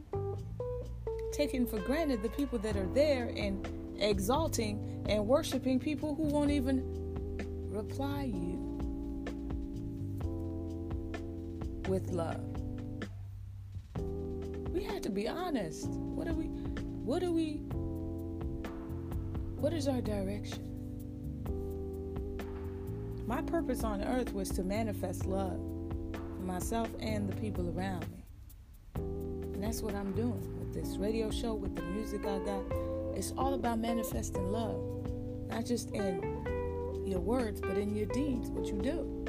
Taking 1.37 1.67
for 1.67 1.79
granted 1.79 2.23
the 2.23 2.29
people 2.29 2.57
that 2.59 2.75
are 2.75 2.87
there 2.87 3.31
and 3.37 3.67
exalting 3.99 5.05
and 5.07 5.25
worshiping 5.25 5.79
people 5.79 6.15
who 6.15 6.23
won't 6.23 6.51
even 6.51 6.83
reply 7.71 8.23
you. 8.23 8.57
with 11.87 12.11
love. 12.11 12.41
We 14.73 14.83
have 14.83 15.01
to 15.01 15.09
be 15.09 15.27
honest. 15.27 15.87
What 15.89 16.27
are 16.27 16.33
we 16.33 16.45
what 16.45 17.23
are 17.23 17.31
we 17.31 17.61
what 19.59 19.73
is 19.73 19.87
our 19.87 20.01
direction? 20.01 20.63
My 23.25 23.41
purpose 23.41 23.83
on 23.83 24.03
earth 24.03 24.33
was 24.33 24.49
to 24.51 24.63
manifest 24.63 25.25
love 25.25 25.59
for 26.13 26.43
myself 26.43 26.89
and 26.99 27.27
the 27.29 27.35
people 27.37 27.73
around 27.77 28.05
me. 28.11 28.23
And 28.95 29.63
that's 29.63 29.81
what 29.81 29.95
I'm 29.95 30.13
doing 30.13 30.56
this 30.77 30.97
radio 30.97 31.31
show, 31.31 31.55
with 31.55 31.75
the 31.75 31.81
music 31.81 32.21
I 32.21 32.37
got. 32.39 32.63
It's 33.15 33.33
all 33.35 33.55
about 33.55 33.79
manifesting 33.79 34.51
love, 34.51 34.79
not 35.49 35.65
just 35.65 35.89
in 35.91 36.21
your 37.03 37.19
words, 37.19 37.59
but 37.59 37.77
in 37.77 37.95
your 37.95 38.05
deeds, 38.07 38.49
what 38.49 38.67
you 38.67 38.79
do. 38.79 39.25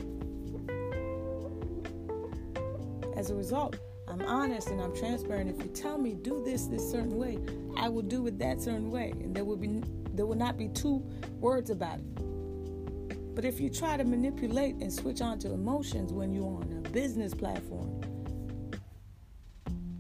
As 3.17 3.31
a 3.31 3.35
result, 3.35 3.77
I'm 4.07 4.21
honest 4.23 4.69
and 4.69 4.81
I'm 4.81 4.95
transparent. 4.95 5.49
If 5.49 5.65
you 5.65 5.71
tell 5.71 5.97
me 5.97 6.13
do 6.13 6.43
this 6.45 6.67
this 6.67 6.89
certain 6.91 7.17
way, 7.17 7.39
I 7.79 7.89
will 7.89 8.03
do 8.03 8.27
it 8.27 8.39
that 8.41 8.61
certain 8.61 8.91
way, 8.91 9.13
and 9.13 9.35
there 9.35 9.45
will 9.45 9.57
be 9.57 9.83
there 10.13 10.27
will 10.27 10.37
not 10.37 10.59
be 10.59 10.69
two 10.69 11.03
words 11.41 11.71
about 11.71 11.99
it. 11.99 13.35
But 13.35 13.47
if 13.47 13.59
you 13.59 13.71
try 13.71 13.97
to 13.97 14.05
manipulate 14.05 14.75
and 14.77 14.93
switch 14.93 15.23
on 15.23 15.39
to 15.41 15.53
emotions 15.53 16.13
when 16.13 16.33
you're 16.33 16.45
on 16.45 16.83
a 16.85 16.89
business 16.91 17.33
platform, 17.33 17.98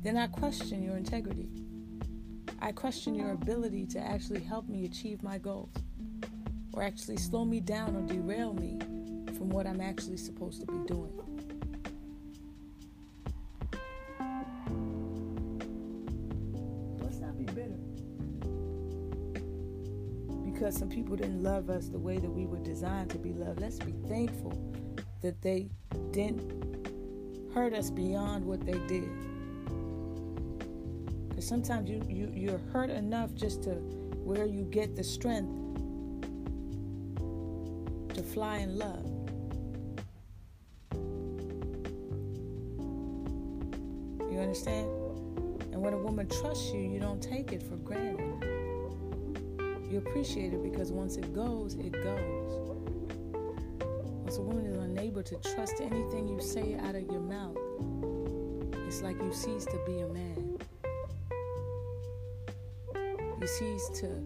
then 0.03 0.17
I 0.17 0.27
question 0.29 0.83
your 0.83 0.97
integrity. 0.97 1.49
I 2.61 2.73
question 2.73 3.15
your 3.15 3.33
ability 3.33 3.87
to 3.87 3.99
actually 3.99 4.41
help 4.41 4.69
me 4.69 4.85
achieve 4.85 5.23
my 5.23 5.39
goals 5.39 5.71
or 6.73 6.83
actually 6.83 7.17
slow 7.17 7.45
me 7.45 7.61
down 7.61 7.97
or 7.97 8.03
derail 8.03 8.55
me 8.55 8.79
from 9.37 9.49
what 9.49 9.67
I'm 9.67 9.81
actually 9.81 10.17
supposed 10.17 10.61
to 10.61 10.67
be 10.67 10.79
doing. 10.87 11.13
Let's 17.01 17.19
not 17.19 17.37
be 17.37 17.45
bitter. 17.45 17.79
Because 20.45 20.77
some 20.77 20.89
people 20.89 21.17
didn't 21.17 21.43
love 21.43 21.71
us 21.71 21.89
the 21.89 21.99
way 21.99 22.19
that 22.19 22.31
we 22.31 22.47
were 22.47 22.59
designed 22.59 23.11
to 23.11 23.19
be 23.19 23.33
loved. 23.33 23.61
Let's 23.61 23.79
be 23.79 23.95
thankful 24.09 24.57
that 25.23 25.41
they 25.43 25.69
didn't 26.13 26.89
hurt 27.55 27.75
us 27.75 27.91
beyond 27.91 28.45
what 28.45 28.65
they 28.65 28.79
did. 28.87 29.11
Sometimes 31.41 31.89
you, 31.89 32.03
you, 32.09 32.33
you're 32.35 32.61
hurt 32.73 32.91
enough 32.91 33.35
just 33.35 33.63
to 33.65 33.71
where 34.25 34.47
you 34.47 34.65
get 34.65 34.97
the 34.97 35.05
strength 35.05 35.53
to 38.15 38.23
fly 38.23 38.59
in 38.59 38.79
love. 38.79 39.05
You 44.33 44.41
understand? 44.41 44.87
And 45.73 45.81
when 45.81 45.95
a 45.95 45.99
woman 45.99 46.29
trusts 46.29 46.73
you, 46.73 46.81
you 46.81 46.99
don't 46.99 47.23
take 47.23 47.53
it 47.53 47.63
for 47.63 47.77
granted. 47.77 48.45
You 49.91 49.99
appreciate 49.99 50.53
it 50.53 50.63
because 50.63 50.93
once 50.93 51.17
it 51.17 51.33
goes, 51.33 51.75
it 51.75 51.93
goes. 51.93 52.69
Once 54.23 54.37
a 54.37 54.43
woman 54.43 54.67
is 54.67 54.77
unable 54.77 55.23
to 55.23 55.37
trust 55.37 55.81
anything 55.81 56.29
you 56.29 56.41
say 56.41 56.77
out 56.83 56.95
of 56.95 57.03
your 57.03 57.21
mouth, 57.21 57.57
it's 58.87 59.03
like 59.03 59.17
you 59.23 59.33
cease 59.33 59.65
to 59.65 59.79
be 59.87 60.01
a 60.01 60.09
man. 60.09 60.48
You 63.41 63.47
cease 63.47 63.89
to 64.01 64.25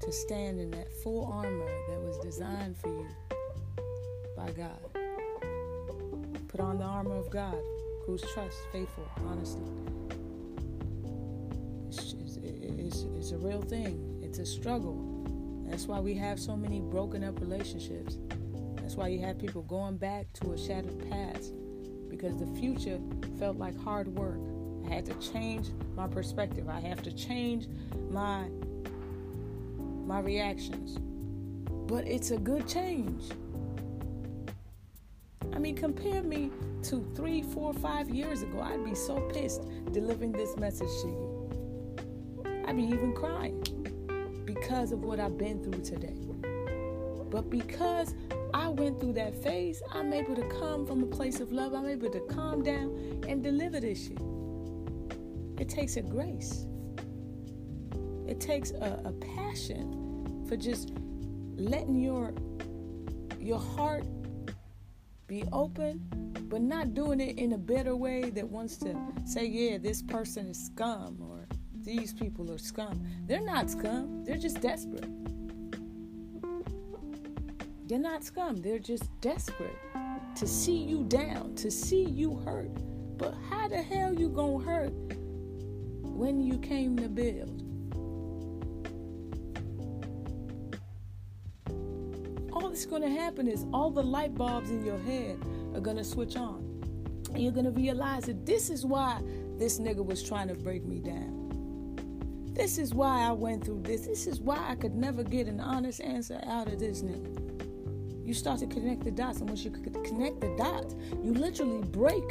to 0.00 0.12
stand 0.12 0.60
in 0.60 0.70
that 0.70 0.92
full 1.02 1.24
armor 1.32 1.70
that 1.88 2.00
was 2.00 2.18
designed 2.18 2.76
for 2.76 2.88
you 2.88 3.08
by 4.36 4.50
God. 4.52 4.78
Put 6.48 6.60
on 6.60 6.78
the 6.78 6.84
armor 6.84 7.16
of 7.16 7.30
God, 7.30 7.56
who's 8.06 8.22
trust, 8.32 8.56
faithful, 8.72 9.08
honesty. 9.26 9.62
It's, 11.88 12.14
it's, 12.42 13.02
it's 13.16 13.30
a 13.32 13.38
real 13.38 13.62
thing. 13.62 14.20
It's 14.22 14.38
a 14.38 14.46
struggle. 14.46 15.64
That's 15.68 15.86
why 15.86 16.00
we 16.00 16.14
have 16.14 16.38
so 16.38 16.56
many 16.56 16.80
broken 16.80 17.24
up 17.24 17.40
relationships. 17.40 18.18
That's 18.76 18.96
why 18.96 19.08
you 19.08 19.20
have 19.20 19.38
people 19.38 19.62
going 19.62 19.96
back 19.96 20.32
to 20.34 20.52
a 20.52 20.58
shattered 20.58 21.10
past 21.10 21.52
because 22.08 22.36
the 22.36 22.46
future 22.58 22.98
felt 23.38 23.56
like 23.56 23.78
hard 23.78 24.08
work. 24.08 24.40
I 24.88 24.94
had 24.94 25.06
to 25.06 25.14
change 25.14 25.68
my 25.94 26.06
perspective. 26.06 26.68
I 26.68 26.80
have 26.80 27.02
to 27.02 27.12
change 27.12 27.66
my 28.10 28.48
my 30.06 30.20
reactions. 30.20 30.98
But 31.86 32.06
it's 32.06 32.30
a 32.30 32.38
good 32.38 32.66
change. 32.66 33.24
I 35.52 35.58
mean, 35.58 35.76
compare 35.76 36.22
me 36.22 36.50
to 36.84 37.06
three, 37.14 37.42
four, 37.42 37.74
five 37.74 38.08
years 38.08 38.42
ago. 38.42 38.60
I'd 38.60 38.84
be 38.84 38.94
so 38.94 39.20
pissed 39.32 39.62
delivering 39.92 40.32
this 40.32 40.56
message 40.56 40.88
to 41.02 41.08
you. 41.08 42.44
I'd 42.66 42.76
be 42.76 42.84
even 42.84 43.12
crying 43.12 43.62
because 44.44 44.92
of 44.92 45.04
what 45.04 45.20
I've 45.20 45.36
been 45.36 45.62
through 45.62 45.82
today. 45.82 46.16
But 47.30 47.50
because 47.50 48.14
I 48.54 48.68
went 48.68 49.00
through 49.00 49.14
that 49.14 49.34
phase, 49.42 49.82
I'm 49.92 50.12
able 50.12 50.34
to 50.34 50.48
come 50.48 50.86
from 50.86 51.02
a 51.02 51.06
place 51.06 51.40
of 51.40 51.52
love. 51.52 51.74
I'm 51.74 51.88
able 51.88 52.10
to 52.10 52.20
calm 52.20 52.62
down 52.62 53.24
and 53.28 53.42
deliver 53.42 53.80
this 53.80 54.06
shit. 54.06 54.27
It 55.58 55.68
takes 55.68 55.96
a 55.96 56.02
grace. 56.02 56.66
It 58.26 58.40
takes 58.40 58.70
a, 58.72 59.00
a 59.04 59.12
passion 59.12 60.44
for 60.48 60.56
just 60.56 60.92
letting 61.56 62.00
your 62.00 62.32
your 63.40 63.58
heart 63.58 64.04
be 65.26 65.44
open, 65.52 66.00
but 66.48 66.60
not 66.60 66.94
doing 66.94 67.20
it 67.20 67.38
in 67.38 67.52
a 67.52 67.58
better 67.58 67.94
way 67.94 68.30
that 68.30 68.48
wants 68.48 68.76
to 68.78 68.96
say, 69.24 69.46
yeah, 69.46 69.78
this 69.78 70.02
person 70.02 70.48
is 70.48 70.66
scum 70.66 71.18
or 71.20 71.46
these 71.84 72.12
people 72.12 72.50
are 72.50 72.58
scum. 72.58 73.06
They're 73.26 73.44
not 73.44 73.70
scum, 73.70 74.24
they're 74.24 74.38
just 74.38 74.60
desperate. 74.60 75.08
They're 77.86 77.98
not 77.98 78.24
scum, 78.24 78.56
they're 78.56 78.78
just 78.78 79.08
desperate 79.20 79.76
to 80.36 80.46
see 80.46 80.76
you 80.76 81.04
down, 81.04 81.54
to 81.56 81.70
see 81.70 82.04
you 82.04 82.36
hurt. 82.36 82.70
But 83.18 83.34
how 83.50 83.68
the 83.68 83.82
hell 83.82 84.12
you 84.12 84.28
gonna 84.28 84.64
hurt 84.64 84.92
when 86.18 86.40
you 86.40 86.58
came 86.58 86.96
to 86.98 87.08
build? 87.08 87.64
all 92.50 92.70
that's 92.70 92.86
going 92.86 93.02
to 93.02 93.08
happen 93.08 93.46
is 93.46 93.64
all 93.72 93.88
the 93.88 94.02
light 94.02 94.34
bulbs 94.34 94.68
in 94.68 94.84
your 94.84 94.98
head 94.98 95.38
are 95.74 95.80
going 95.80 95.96
to 95.96 96.02
switch 96.02 96.36
on. 96.36 96.56
And 97.32 97.40
you're 97.40 97.52
going 97.52 97.66
to 97.66 97.70
realize 97.70 98.24
that 98.24 98.44
this 98.44 98.68
is 98.68 98.84
why 98.84 99.22
this 99.58 99.78
nigga 99.78 100.04
was 100.04 100.22
trying 100.24 100.48
to 100.48 100.54
break 100.54 100.84
me 100.84 100.98
down. 100.98 102.50
This 102.52 102.78
is 102.78 102.92
why 102.92 103.20
I 103.20 103.30
went 103.30 103.64
through 103.64 103.82
this. 103.82 104.06
This 104.06 104.26
is 104.26 104.40
why 104.40 104.58
I 104.68 104.74
could 104.74 104.96
never 104.96 105.22
get 105.22 105.46
an 105.46 105.60
honest 105.60 106.00
answer 106.00 106.40
out 106.46 106.66
of 106.66 106.80
this 106.80 107.02
nigga. 107.02 108.26
You 108.26 108.34
start 108.34 108.58
to 108.58 108.66
connect 108.66 109.04
the 109.04 109.12
dots, 109.12 109.38
and 109.38 109.48
once 109.48 109.64
you 109.64 109.70
connect 109.70 110.40
the 110.40 110.54
dots, 110.58 110.96
you 111.22 111.32
literally 111.32 111.82
break 111.82 112.24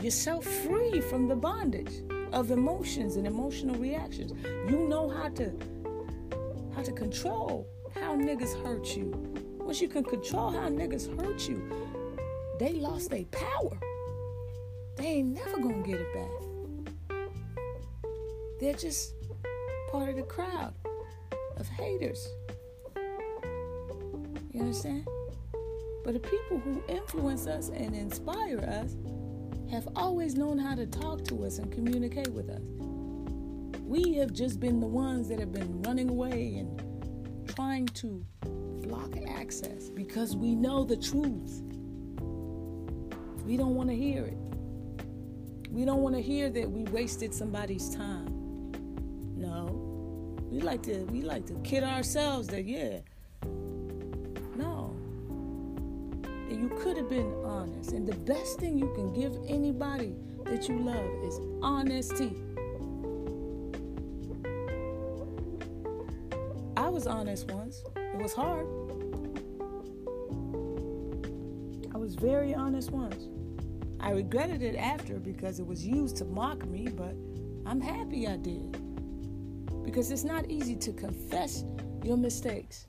yourself 0.00 0.44
free 0.44 1.00
from 1.00 1.26
the 1.26 1.34
bondage 1.34 1.92
of 2.34 2.50
emotions 2.50 3.14
and 3.16 3.26
emotional 3.26 3.76
reactions. 3.76 4.32
You 4.68 4.88
know 4.88 5.08
how 5.08 5.28
to 5.30 5.52
how 6.74 6.82
to 6.82 6.92
control 6.92 7.68
how 7.94 8.16
niggas 8.16 8.60
hurt 8.62 8.96
you. 8.96 9.12
Once 9.60 9.80
you 9.80 9.88
can 9.88 10.02
control 10.02 10.50
how 10.50 10.68
niggas 10.68 11.08
hurt 11.18 11.48
you, 11.48 11.62
they 12.58 12.72
lost 12.72 13.10
their 13.10 13.24
power. 13.26 13.78
They 14.96 15.06
ain't 15.06 15.28
never 15.28 15.58
gonna 15.58 15.82
get 15.82 16.00
it 16.00 16.12
back. 16.12 17.16
They're 18.60 18.74
just 18.74 19.14
part 19.92 20.08
of 20.08 20.16
the 20.16 20.22
crowd 20.22 20.74
of 21.56 21.68
haters. 21.68 22.28
You 24.52 24.60
understand? 24.60 25.06
But 26.04 26.14
the 26.14 26.20
people 26.20 26.58
who 26.58 26.82
influence 26.88 27.46
us 27.46 27.68
and 27.68 27.94
inspire 27.94 28.58
us 28.58 28.96
have 29.74 29.88
always 29.96 30.36
known 30.36 30.56
how 30.56 30.76
to 30.76 30.86
talk 30.86 31.24
to 31.24 31.44
us 31.44 31.58
and 31.58 31.70
communicate 31.72 32.28
with 32.28 32.48
us. 32.48 32.62
We 33.82 34.14
have 34.14 34.32
just 34.32 34.60
been 34.60 34.78
the 34.78 34.86
ones 34.86 35.28
that 35.28 35.40
have 35.40 35.52
been 35.52 35.82
running 35.82 36.08
away 36.08 36.54
and 36.56 37.48
trying 37.54 37.86
to 37.86 38.24
block 38.86 39.16
access 39.26 39.90
because 39.90 40.36
we 40.36 40.54
know 40.54 40.84
the 40.84 40.96
truth. 40.96 41.60
We 43.44 43.56
don't 43.56 43.74
want 43.74 43.90
to 43.90 43.96
hear 43.96 44.24
it. 44.24 44.38
We 45.70 45.84
don't 45.84 46.02
want 46.02 46.14
to 46.14 46.22
hear 46.22 46.50
that 46.50 46.70
we 46.70 46.84
wasted 46.84 47.34
somebody's 47.34 47.90
time. 47.94 48.28
No. 49.36 50.38
We 50.50 50.60
like 50.60 50.84
to 50.84 51.02
we 51.06 51.22
like 51.22 51.46
to 51.46 51.54
kid 51.64 51.82
ourselves 51.82 52.46
that 52.48 52.64
yeah. 52.64 53.00
You 56.64 56.70
could 56.78 56.96
have 56.96 57.10
been 57.10 57.30
honest. 57.44 57.92
And 57.92 58.08
the 58.08 58.16
best 58.16 58.58
thing 58.58 58.78
you 58.78 58.90
can 58.94 59.12
give 59.12 59.36
anybody 59.46 60.16
that 60.44 60.66
you 60.66 60.78
love 60.78 61.10
is 61.22 61.38
honesty. 61.60 62.32
I 66.74 66.88
was 66.88 67.06
honest 67.06 67.50
once. 67.50 67.82
It 67.96 68.16
was 68.16 68.32
hard. 68.32 68.66
I 71.94 71.98
was 71.98 72.14
very 72.14 72.54
honest 72.54 72.90
once. 72.90 73.28
I 74.00 74.12
regretted 74.12 74.62
it 74.62 74.76
after 74.76 75.18
because 75.18 75.60
it 75.60 75.66
was 75.66 75.86
used 75.86 76.16
to 76.16 76.24
mock 76.24 76.66
me, 76.66 76.88
but 76.88 77.14
I'm 77.66 77.80
happy 77.82 78.26
I 78.26 78.38
did. 78.38 78.72
Because 79.84 80.10
it's 80.10 80.24
not 80.24 80.50
easy 80.50 80.76
to 80.76 80.94
confess 80.94 81.62
your 82.02 82.16
mistakes. 82.16 82.86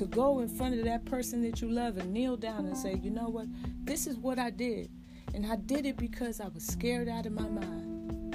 To 0.00 0.06
go 0.06 0.40
in 0.40 0.48
front 0.48 0.78
of 0.78 0.84
that 0.86 1.04
person 1.04 1.42
that 1.42 1.60
you 1.60 1.70
love 1.70 1.98
and 1.98 2.10
kneel 2.10 2.34
down 2.34 2.64
and 2.64 2.74
say, 2.74 2.98
you 3.02 3.10
know 3.10 3.28
what, 3.28 3.44
this 3.84 4.06
is 4.06 4.16
what 4.16 4.38
I 4.38 4.48
did. 4.48 4.88
And 5.34 5.44
I 5.44 5.56
did 5.56 5.84
it 5.84 5.98
because 5.98 6.40
I 6.40 6.48
was 6.48 6.66
scared 6.66 7.06
out 7.06 7.26
of 7.26 7.32
my 7.32 7.46
mind. 7.46 8.34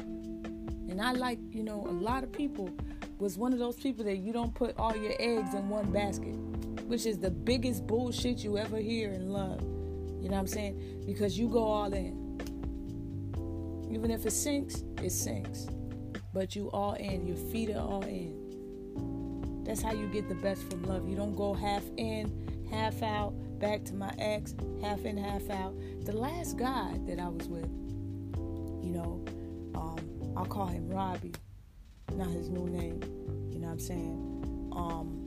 And 0.91 1.01
I 1.01 1.13
like, 1.13 1.39
you 1.49 1.63
know, 1.63 1.83
a 1.87 1.89
lot 1.89 2.23
of 2.23 2.31
people 2.31 2.69
was 3.17 3.39
one 3.39 3.51
of 3.51 3.57
those 3.57 3.77
people 3.77 4.05
that 4.05 4.17
you 4.17 4.31
don't 4.31 4.53
put 4.53 4.77
all 4.77 4.95
your 4.95 5.15
eggs 5.19 5.55
in 5.55 5.67
one 5.67 5.91
basket, 5.91 6.35
which 6.85 7.07
is 7.07 7.17
the 7.17 7.31
biggest 7.31 7.87
bullshit 7.87 8.43
you 8.43 8.59
ever 8.59 8.77
hear 8.77 9.09
in 9.13 9.29
love. 9.31 9.59
You 10.21 10.29
know 10.29 10.35
what 10.35 10.41
I'm 10.41 10.45
saying? 10.45 11.03
Because 11.07 11.35
you 11.35 11.47
go 11.47 11.63
all 11.63 11.91
in. 11.91 12.37
Even 13.89 14.11
if 14.11 14.23
it 14.27 14.33
sinks, 14.33 14.83
it 15.01 15.11
sinks. 15.11 15.65
But 16.31 16.55
you 16.55 16.69
all 16.69 16.93
in. 16.93 17.25
Your 17.25 17.37
feet 17.37 17.71
are 17.71 17.81
all 17.81 18.03
in. 18.03 18.44
That's 19.65 19.81
how 19.81 19.93
you 19.93 20.07
get 20.07 20.29
the 20.29 20.35
best 20.35 20.69
from 20.69 20.83
love. 20.83 21.09
You 21.09 21.15
don't 21.15 21.35
go 21.35 21.53
half 21.53 21.83
in, 21.97 22.65
half 22.69 23.01
out, 23.01 23.33
back 23.59 23.83
to 23.85 23.95
my 23.95 24.13
ex, 24.19 24.53
half 24.81 25.05
in, 25.05 25.17
half 25.17 25.49
out. 25.49 25.73
The 26.05 26.15
last 26.15 26.57
guy 26.57 26.99
that 27.07 27.19
I 27.19 27.27
was 27.27 27.47
with, 27.47 27.69
you 28.83 28.91
know, 28.91 29.25
um, 29.73 29.97
I'll 30.37 30.45
call 30.45 30.67
him 30.67 30.87
Robbie, 30.87 31.33
not 32.13 32.27
his 32.27 32.49
new 32.49 32.67
name. 32.69 33.01
You 33.51 33.59
know 33.59 33.67
what 33.67 33.73
I'm 33.73 33.79
saying? 33.79 34.69
Um, 34.71 35.21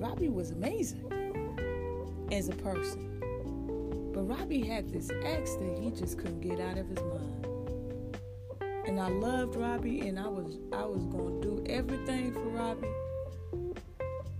Robbie 0.00 0.28
was 0.28 0.50
amazing 0.50 1.08
as 2.30 2.50
a 2.50 2.52
person. 2.56 3.10
But 4.12 4.22
Robbie 4.28 4.66
had 4.66 4.92
this 4.92 5.10
ex 5.22 5.54
that 5.54 5.78
he 5.80 5.90
just 5.90 6.18
couldn't 6.18 6.40
get 6.40 6.60
out 6.60 6.76
of 6.76 6.88
his 6.88 7.00
mind. 7.00 7.53
And 8.86 9.00
I 9.00 9.08
loved 9.08 9.56
Robbie 9.56 10.08
and 10.08 10.18
I 10.18 10.28
was 10.28 10.58
I 10.72 10.84
was 10.84 11.04
gonna 11.06 11.40
do 11.40 11.64
everything 11.66 12.32
for 12.32 12.48
Robbie. 12.48 12.88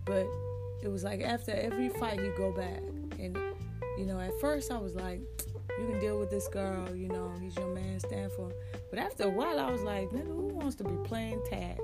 But 0.05 0.27
it 0.83 0.89
was 0.89 1.03
like 1.03 1.23
after 1.23 1.53
every 1.53 1.89
fight 1.89 2.21
he'd 2.21 2.37
go 2.37 2.53
back. 2.53 2.83
And 3.19 3.39
you 3.97 4.05
know, 4.05 4.21
at 4.21 4.39
first 4.41 4.71
I 4.71 4.79
was 4.79 4.95
like, 4.95 5.21
you 5.79 5.87
can 5.87 5.99
deal 5.99 6.19
with 6.19 6.31
this 6.31 6.47
girl, 6.49 6.95
you 6.95 7.09
know, 7.09 7.33
he's 7.41 7.57
your 7.57 7.75
man, 7.75 7.99
stand 8.01 8.33
for 8.33 8.49
him. 8.49 8.57
But 8.91 8.99
after 8.99 9.25
a 9.25 9.31
while 9.31 9.59
I 9.59 9.71
was 9.71 9.83
like, 9.83 10.11
nigga, 10.11 10.27
who 10.27 10.49
wants 10.49 10.77
to 10.77 10.85
be 10.85 10.97
playing 11.05 11.43
tag? 11.49 11.79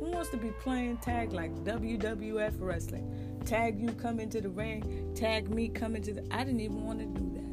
Who 0.00 0.06
wants 0.10 0.30
to 0.30 0.36
be 0.38 0.50
playing 0.60 0.98
tag 0.98 1.32
like 1.32 1.54
WWF 1.64 2.54
wrestling? 2.58 3.38
Tag 3.44 3.78
you 3.78 3.90
come 3.92 4.18
into 4.18 4.40
the 4.40 4.48
ring, 4.48 5.12
tag 5.14 5.50
me 5.50 5.68
come 5.68 5.94
into 5.94 6.14
the. 6.14 6.26
I 6.30 6.44
didn't 6.44 6.60
even 6.60 6.84
want 6.84 7.00
to 7.00 7.06
do 7.06 7.30
that. 7.34 7.48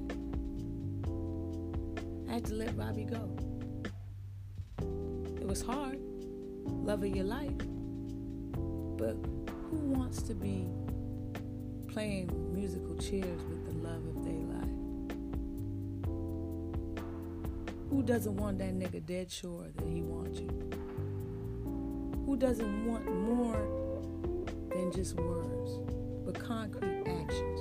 I 2.30 2.36
had 2.36 2.46
to 2.46 2.54
let 2.54 2.78
Robbie 2.78 3.06
go. 3.06 3.45
Was 5.56 5.62
hard, 5.62 6.00
love 6.66 7.02
of 7.04 7.16
your 7.16 7.24
life. 7.24 7.58
But 8.98 9.16
who 9.70 9.78
wants 9.78 10.22
to 10.24 10.36
be 10.36 10.68
playing 11.88 12.30
musical 12.54 12.98
chairs 12.98 13.42
with 13.44 13.66
the 13.66 13.72
love 13.72 14.06
of 14.06 14.26
their 14.26 14.34
life? 14.34 14.78
Who 17.90 18.04
doesn't 18.04 18.36
want 18.36 18.58
that 18.58 18.74
nigga 18.78 19.06
dead 19.06 19.32
sure 19.32 19.70
that 19.78 19.88
he 19.88 20.02
wants 20.02 20.42
you? 20.42 20.50
Who 22.26 22.36
doesn't 22.36 22.86
want 22.86 23.06
more 23.10 23.66
than 24.72 24.92
just 24.92 25.16
words, 25.16 25.72
but 26.26 26.38
concrete 26.38 27.08
actions. 27.08 27.60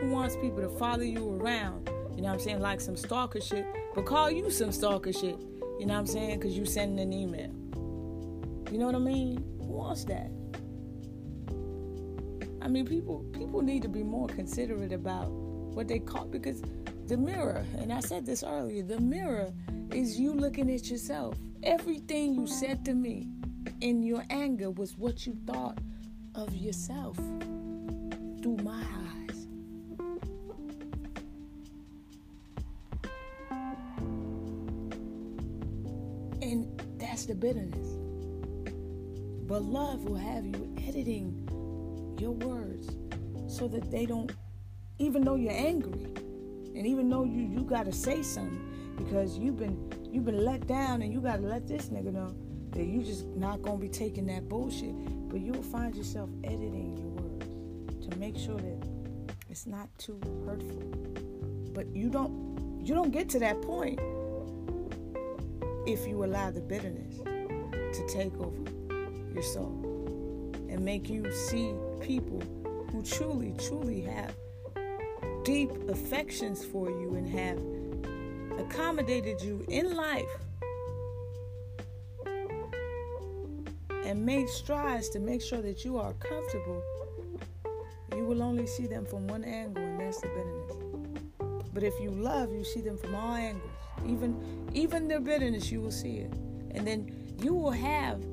Who 0.00 0.10
wants 0.10 0.34
people 0.34 0.62
to 0.62 0.68
follow 0.70 1.04
you 1.04 1.38
around, 1.40 1.88
you 2.16 2.22
know 2.22 2.28
what 2.28 2.34
I'm 2.34 2.40
saying, 2.40 2.60
like 2.60 2.80
some 2.80 2.96
stalker 2.96 3.40
shit, 3.40 3.66
but 3.94 4.06
call 4.06 4.30
you 4.30 4.50
some 4.50 4.72
stalker 4.72 5.12
shit, 5.12 5.38
you 5.78 5.86
know 5.86 5.94
what 5.94 6.00
I'm 6.00 6.06
saying, 6.06 6.38
because 6.38 6.56
you 6.56 6.64
sending 6.64 7.00
an 7.00 7.12
email. 7.12 7.50
You 8.72 8.78
know 8.78 8.86
what 8.86 8.94
I 8.94 8.98
mean? 8.98 9.44
Who 9.58 9.66
wants 9.66 10.04
that? 10.04 10.30
I 12.62 12.68
mean, 12.68 12.86
people 12.86 13.24
people 13.32 13.60
need 13.60 13.82
to 13.82 13.88
be 13.88 14.02
more 14.02 14.28
considerate 14.28 14.92
about 14.92 15.28
what 15.30 15.88
they 15.88 15.98
call 15.98 16.24
because 16.26 16.62
the 17.06 17.16
mirror, 17.16 17.64
and 17.78 17.92
I 17.92 18.00
said 18.00 18.24
this 18.24 18.42
earlier, 18.42 18.82
the 18.82 19.00
mirror 19.00 19.52
is 19.90 20.18
you 20.18 20.32
looking 20.32 20.70
at 20.70 20.90
yourself. 20.90 21.36
Everything 21.62 22.34
you 22.34 22.46
said 22.46 22.84
to 22.86 22.94
me, 22.94 23.28
in 23.80 24.02
your 24.02 24.24
anger 24.30 24.70
was 24.70 24.96
what 24.96 25.26
you 25.26 25.36
thought 25.46 25.78
of 26.34 26.54
yourself 26.54 27.16
through 28.42 28.58
my 28.62 28.82
eyes. 28.82 29.03
The 37.26 37.34
bitterness. 37.34 37.88
But 39.46 39.62
love 39.62 40.04
will 40.04 40.16
have 40.16 40.44
you 40.46 40.74
editing 40.86 42.16
your 42.18 42.32
words 42.32 42.96
so 43.46 43.68
that 43.68 43.90
they 43.90 44.06
don't, 44.06 44.32
even 44.98 45.22
though 45.24 45.34
you're 45.34 45.52
angry, 45.52 46.06
and 46.74 46.86
even 46.86 47.08
though 47.08 47.24
you 47.24 47.42
you 47.42 47.60
gotta 47.60 47.92
say 47.92 48.22
something 48.22 48.94
because 48.96 49.38
you've 49.38 49.56
been 49.56 49.92
you've 50.10 50.24
been 50.24 50.44
let 50.44 50.66
down 50.66 51.02
and 51.02 51.12
you 51.12 51.20
gotta 51.20 51.42
let 51.42 51.66
this 51.66 51.88
nigga 51.88 52.12
know 52.12 52.34
that 52.70 52.84
you 52.84 53.02
just 53.02 53.26
not 53.26 53.62
gonna 53.62 53.78
be 53.78 53.88
taking 53.88 54.26
that 54.26 54.48
bullshit, 54.48 54.94
but 55.28 55.40
you'll 55.40 55.62
find 55.62 55.94
yourself 55.94 56.30
editing 56.42 56.96
your 56.96 57.08
words 57.08 58.08
to 58.08 58.18
make 58.18 58.36
sure 58.36 58.56
that 58.56 58.88
it's 59.50 59.66
not 59.66 59.88
too 59.98 60.18
hurtful. 60.46 60.82
But 61.72 61.94
you 61.94 62.08
don't 62.08 62.80
you 62.84 62.94
don't 62.94 63.10
get 63.10 63.28
to 63.30 63.38
that 63.38 63.62
point 63.62 64.00
if 65.86 66.06
you 66.06 66.24
allow 66.24 66.50
the 66.50 66.60
bitterness 66.60 67.18
to 67.18 68.06
take 68.08 68.34
over 68.40 68.70
your 69.32 69.42
soul 69.42 69.80
and 70.68 70.80
make 70.80 71.08
you 71.08 71.30
see 71.32 71.74
people 72.00 72.42
who 72.90 73.02
truly, 73.02 73.54
truly 73.58 74.00
have 74.00 74.34
deep 75.44 75.70
affections 75.88 76.64
for 76.64 76.88
you 76.88 77.14
and 77.14 77.28
have 77.28 77.58
accommodated 78.58 79.42
you 79.42 79.64
in 79.68 79.94
life 79.94 80.24
and 84.04 84.24
made 84.24 84.48
strides 84.48 85.08
to 85.10 85.18
make 85.18 85.42
sure 85.42 85.60
that 85.60 85.84
you 85.84 85.98
are 85.98 86.12
comfortable, 86.14 86.82
you 88.16 88.24
will 88.24 88.42
only 88.42 88.66
see 88.66 88.86
them 88.86 89.04
from 89.04 89.26
one 89.26 89.44
angle, 89.44 89.82
and 89.82 90.00
that's 90.00 90.20
the 90.20 90.28
bitterness. 90.28 91.64
But 91.72 91.82
if 91.82 91.98
you 92.00 92.10
love, 92.10 92.52
you 92.52 92.64
see 92.64 92.80
them 92.80 92.96
from 92.96 93.14
all 93.14 93.34
angles. 93.34 93.73
Even 94.06 94.70
even 94.72 95.08
their 95.08 95.20
bitterness, 95.20 95.70
you 95.70 95.80
will 95.80 95.90
see 95.90 96.16
it. 96.18 96.32
And 96.72 96.86
then 96.86 97.36
you 97.40 97.54
will 97.54 97.70
have 97.70 98.24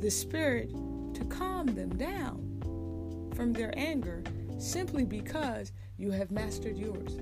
the 0.00 0.10
spirit 0.10 0.70
to 1.14 1.24
calm 1.24 1.66
them 1.66 1.90
down 1.96 3.32
from 3.34 3.52
their 3.52 3.72
anger 3.76 4.22
simply 4.58 5.04
because 5.04 5.72
you 5.96 6.10
have 6.10 6.30
mastered 6.30 6.76
yours. 6.76 7.16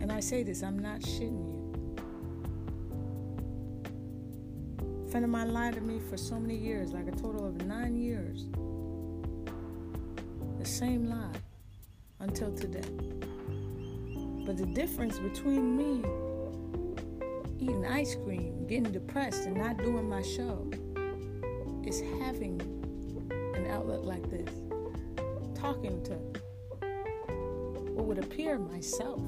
And 0.00 0.10
I 0.10 0.20
say 0.20 0.42
this, 0.42 0.62
I'm 0.62 0.78
not 0.78 1.00
shitting 1.00 1.44
you. 1.44 1.60
friend 5.10 5.24
of 5.24 5.30
mine 5.30 5.52
lied 5.52 5.74
to 5.74 5.80
me 5.80 5.98
for 5.98 6.16
so 6.16 6.38
many 6.38 6.54
years, 6.54 6.92
like 6.92 7.08
a 7.08 7.10
total 7.10 7.44
of 7.44 7.66
nine 7.66 7.96
years. 7.96 8.46
The 10.58 10.64
same 10.64 11.10
lie 11.10 11.34
until 12.20 12.54
today. 12.54 12.88
But 14.50 14.56
the 14.56 14.66
difference 14.66 15.16
between 15.20 15.76
me 15.76 16.02
eating 17.60 17.86
ice 17.86 18.16
cream, 18.16 18.66
getting 18.66 18.90
depressed, 18.90 19.44
and 19.44 19.56
not 19.56 19.78
doing 19.78 20.08
my 20.08 20.22
show 20.22 20.68
is 21.86 22.00
having 22.20 22.60
an 23.54 23.68
outlet 23.68 24.02
like 24.02 24.28
this, 24.28 24.52
talking 25.54 26.02
to 26.02 26.14
what 27.94 28.06
would 28.06 28.18
appear 28.18 28.58
myself, 28.58 29.20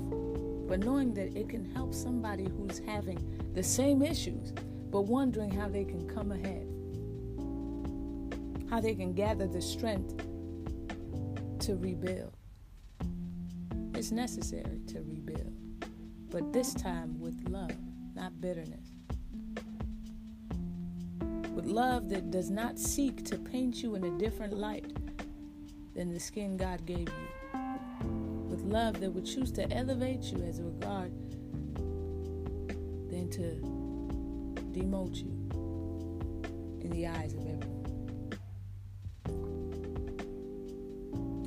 but 0.66 0.80
knowing 0.80 1.14
that 1.14 1.36
it 1.36 1.48
can 1.48 1.72
help 1.72 1.94
somebody 1.94 2.48
who's 2.56 2.80
having 2.80 3.20
the 3.54 3.62
same 3.62 4.02
issues 4.02 4.52
but 4.90 5.02
wondering 5.02 5.52
how 5.52 5.68
they 5.68 5.84
can 5.84 6.04
come 6.08 6.32
ahead, 6.32 6.66
how 8.68 8.80
they 8.80 8.96
can 8.96 9.12
gather 9.12 9.46
the 9.46 9.62
strength 9.62 10.16
to 11.60 11.76
rebuild. 11.76 12.36
It's 14.02 14.10
necessary 14.10 14.80
to 14.88 14.98
rebuild, 15.02 15.54
but 16.28 16.52
this 16.52 16.74
time 16.74 17.20
with 17.20 17.36
love, 17.48 17.70
not 18.16 18.40
bitterness. 18.40 18.90
With 21.54 21.66
love 21.66 22.08
that 22.08 22.32
does 22.32 22.50
not 22.50 22.80
seek 22.80 23.24
to 23.26 23.38
paint 23.38 23.80
you 23.80 23.94
in 23.94 24.02
a 24.02 24.10
different 24.18 24.54
light 24.54 24.92
than 25.94 26.12
the 26.12 26.18
skin 26.18 26.56
God 26.56 26.84
gave 26.84 27.08
you. 27.08 27.60
With 28.48 28.62
love 28.62 28.98
that 28.98 29.12
would 29.12 29.24
choose 29.24 29.52
to 29.52 29.72
elevate 29.72 30.24
you 30.24 30.42
as 30.42 30.58
a 30.58 30.64
regard 30.64 31.12
than 33.08 33.30
to 33.30 33.54
demote 34.76 35.14
you 35.14 35.30
in 36.80 36.90
the 36.90 37.06
eyes 37.06 37.34
of 37.34 37.46
everyone. 37.46 37.72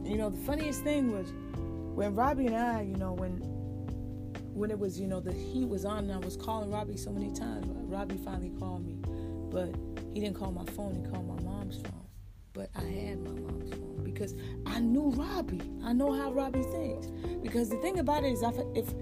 you 0.05 0.21
know, 0.21 0.29
the 0.29 0.37
funniest 0.37 0.81
thing 0.83 1.11
was 1.11 1.33
when 1.95 2.13
Robbie 2.13 2.47
and 2.47 2.57
I, 2.57 2.81
you 2.81 2.97
know, 2.97 3.13
when 3.13 3.41
when 4.53 4.71
it 4.71 4.79
was, 4.79 4.99
you 4.99 5.07
know, 5.07 5.19
the 5.19 5.33
heat 5.33 5.67
was 5.67 5.83
on 5.83 6.09
and 6.09 6.13
I 6.13 6.17
was 6.17 6.37
calling 6.37 6.71
Robbie 6.71 6.97
so 6.97 7.11
many 7.11 7.33
times. 7.33 7.67
Robbie 7.67 8.17
finally 8.17 8.51
called 8.57 8.85
me, 8.85 8.95
but 9.49 9.75
he 10.13 10.21
didn't 10.21 10.37
call 10.37 10.51
my 10.51 10.63
phone, 10.65 10.95
he 10.95 11.11
called 11.11 11.27
my 11.27 11.41
mom's 11.43 11.77
phone. 11.81 12.05
But 12.53 12.69
I 12.75 12.83
had 12.83 13.19
my 13.19 13.31
mom's 13.31 13.73
phone 13.73 14.01
because 14.03 14.33
I 14.65 14.79
knew 14.79 15.11
Robbie. 15.11 15.61
I 15.83 15.91
know 15.91 16.13
how 16.13 16.31
Robbie 16.31 16.63
thinks. 16.63 17.07
Because 17.41 17.69
the 17.69 17.77
thing 17.77 17.99
about 17.99 18.23
it 18.23 18.31
is, 18.31 18.43
if, 18.43 18.55
if 18.75 18.93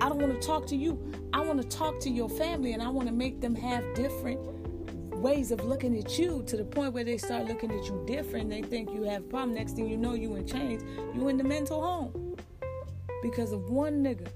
I 0.00 0.08
don't 0.08 0.20
want 0.20 0.40
to 0.40 0.46
talk 0.46 0.66
to 0.68 0.76
you, 0.76 1.12
I 1.32 1.40
want 1.40 1.60
to 1.60 1.68
talk 1.68 1.98
to 2.00 2.10
your 2.10 2.28
family 2.28 2.72
and 2.72 2.82
I 2.82 2.88
want 2.88 3.08
to 3.08 3.14
make 3.14 3.40
them 3.40 3.54
have 3.56 3.82
different 3.94 4.40
ways 5.16 5.50
of 5.50 5.64
looking 5.64 5.96
at 5.98 6.18
you 6.18 6.42
to 6.46 6.56
the 6.56 6.64
point 6.64 6.92
where 6.92 7.04
they 7.04 7.18
start 7.18 7.46
looking 7.46 7.70
at 7.70 7.84
you 7.86 8.04
different. 8.06 8.50
They 8.50 8.62
think 8.62 8.90
you 8.92 9.02
have 9.04 9.28
problem. 9.28 9.54
Next 9.54 9.72
thing 9.72 9.88
you 9.88 9.96
know, 9.96 10.14
you 10.14 10.34
in 10.36 10.46
chains. 10.46 10.82
You 11.14 11.28
in 11.28 11.36
the 11.36 11.44
mental 11.44 11.80
home 11.80 12.36
because 13.22 13.52
of 13.52 13.70
one 13.70 14.04
nigga. 14.04 14.28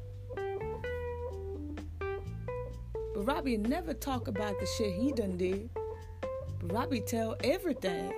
But 3.15 3.27
Robbie 3.27 3.59
never 3.59 3.93
talk 3.95 4.29
about 4.29 4.59
the 4.59 4.67
shit 4.67 4.95
he 4.95 5.13
done 5.13 5.37
did. 5.37 5.71
But 6.61 6.73
Robbie 6.73 7.01
tell 7.01 7.37
everything. 7.45 8.13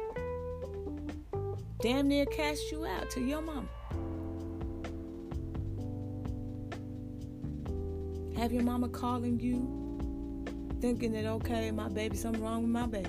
Damn 1.81 2.09
near 2.09 2.27
cast 2.27 2.71
you 2.71 2.87
out 2.87 3.11
to 3.11 3.21
your 3.21 3.43
mama. 3.43 3.69
Have 8.37 8.53
your 8.53 8.63
mama 8.63 8.89
calling 8.89 9.41
you 9.41 9.82
thinking 10.83 11.13
that 11.13 11.25
okay, 11.27 11.71
my 11.71 11.89
baby, 11.89 12.17
something 12.17 12.43
wrong 12.43 12.63
with 12.63 12.71
my 12.73 12.87
baby. 12.87 13.09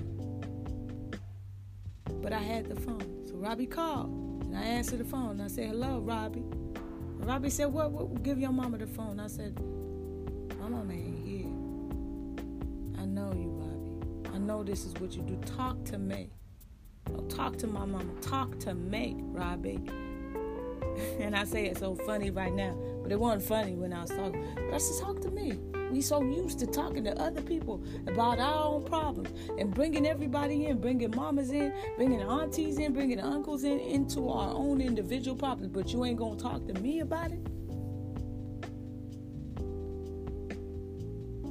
But 2.21 2.31
I 2.31 2.37
had 2.37 2.69
the 2.69 2.79
phone. 2.79 3.25
So 3.27 3.33
Robbie 3.33 3.65
called 3.65 4.43
and 4.43 4.55
I 4.55 4.61
answered 4.61 4.99
the 4.99 5.05
phone. 5.05 5.31
And 5.31 5.41
I 5.41 5.47
said, 5.47 5.69
Hello, 5.69 5.99
Robbie. 5.99 6.41
And 6.41 7.25
Robbie 7.25 7.49
said, 7.49 7.65
what, 7.65 7.91
what 7.91 8.21
give 8.21 8.37
your 8.37 8.51
mama 8.51 8.77
the 8.77 8.85
phone? 8.85 9.19
I 9.19 9.25
said, 9.25 9.59
My 10.59 10.69
mama 10.69 10.93
ain't 10.93 11.25
here. 11.25 11.47
I 13.01 13.05
know 13.05 13.33
you, 13.33 13.49
Robbie. 13.49 14.35
I 14.35 14.37
know 14.37 14.63
this 14.63 14.85
is 14.85 14.93
what 15.01 15.13
you 15.13 15.23
do. 15.23 15.35
Talk 15.57 15.83
to 15.85 15.97
me. 15.97 16.29
Talk 17.27 17.57
to 17.57 17.65
my 17.65 17.85
mama. 17.85 18.13
Talk 18.21 18.59
to 18.59 18.75
me, 18.75 19.15
Robbie. 19.17 19.79
and 21.19 21.35
I 21.35 21.43
say 21.43 21.65
it's 21.65 21.79
so 21.79 21.95
funny 21.95 22.29
right 22.29 22.53
now, 22.53 22.77
but 23.01 23.11
it 23.11 23.19
wasn't 23.19 23.41
funny 23.41 23.73
when 23.73 23.93
I 23.93 24.01
was 24.01 24.11
talking. 24.11 24.45
But 24.53 24.75
I 24.75 24.77
said, 24.77 25.03
talk 25.03 25.21
to 25.21 25.31
me. 25.31 25.57
We 25.93 26.01
so 26.01 26.23
used 26.23 26.57
to 26.57 26.65
talking 26.65 27.03
to 27.03 27.15
other 27.21 27.39
people 27.43 27.83
about 28.07 28.39
our 28.39 28.65
own 28.65 28.83
problems 28.83 29.29
and 29.59 29.71
bringing 29.71 30.07
everybody 30.07 30.65
in, 30.65 30.81
bringing 30.81 31.11
mamas 31.11 31.51
in, 31.51 31.71
bringing 31.97 32.19
aunties 32.19 32.79
in, 32.79 32.93
bringing 32.93 33.19
uncles 33.19 33.63
in 33.63 33.79
into 33.79 34.27
our 34.27 34.49
own 34.55 34.81
individual 34.81 35.37
problems. 35.37 35.71
But 35.71 35.93
you 35.93 36.03
ain't 36.03 36.17
gonna 36.17 36.39
talk 36.39 36.65
to 36.65 36.73
me 36.81 37.01
about 37.01 37.31
it. 37.31 37.45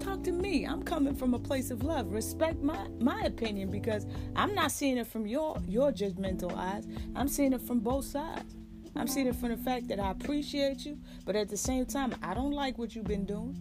Talk 0.00 0.24
to 0.24 0.32
me. 0.32 0.64
I'm 0.64 0.82
coming 0.82 1.14
from 1.14 1.34
a 1.34 1.38
place 1.38 1.70
of 1.70 1.84
love. 1.84 2.12
Respect 2.12 2.60
my 2.64 2.88
my 2.98 3.20
opinion 3.20 3.70
because 3.70 4.06
I'm 4.34 4.56
not 4.56 4.72
seeing 4.72 4.96
it 4.96 5.06
from 5.06 5.24
your 5.24 5.56
your 5.68 5.92
judgmental 5.92 6.52
eyes. 6.56 6.88
I'm 7.14 7.28
seeing 7.28 7.52
it 7.52 7.60
from 7.60 7.78
both 7.78 8.06
sides. 8.06 8.56
I'm 8.96 9.06
seeing 9.06 9.28
it 9.28 9.36
from 9.36 9.50
the 9.50 9.56
fact 9.56 9.86
that 9.86 10.00
I 10.00 10.10
appreciate 10.10 10.84
you, 10.84 10.98
but 11.24 11.36
at 11.36 11.48
the 11.48 11.56
same 11.56 11.86
time, 11.86 12.12
I 12.24 12.34
don't 12.34 12.50
like 12.50 12.76
what 12.76 12.96
you've 12.96 13.06
been 13.06 13.24
doing. 13.24 13.56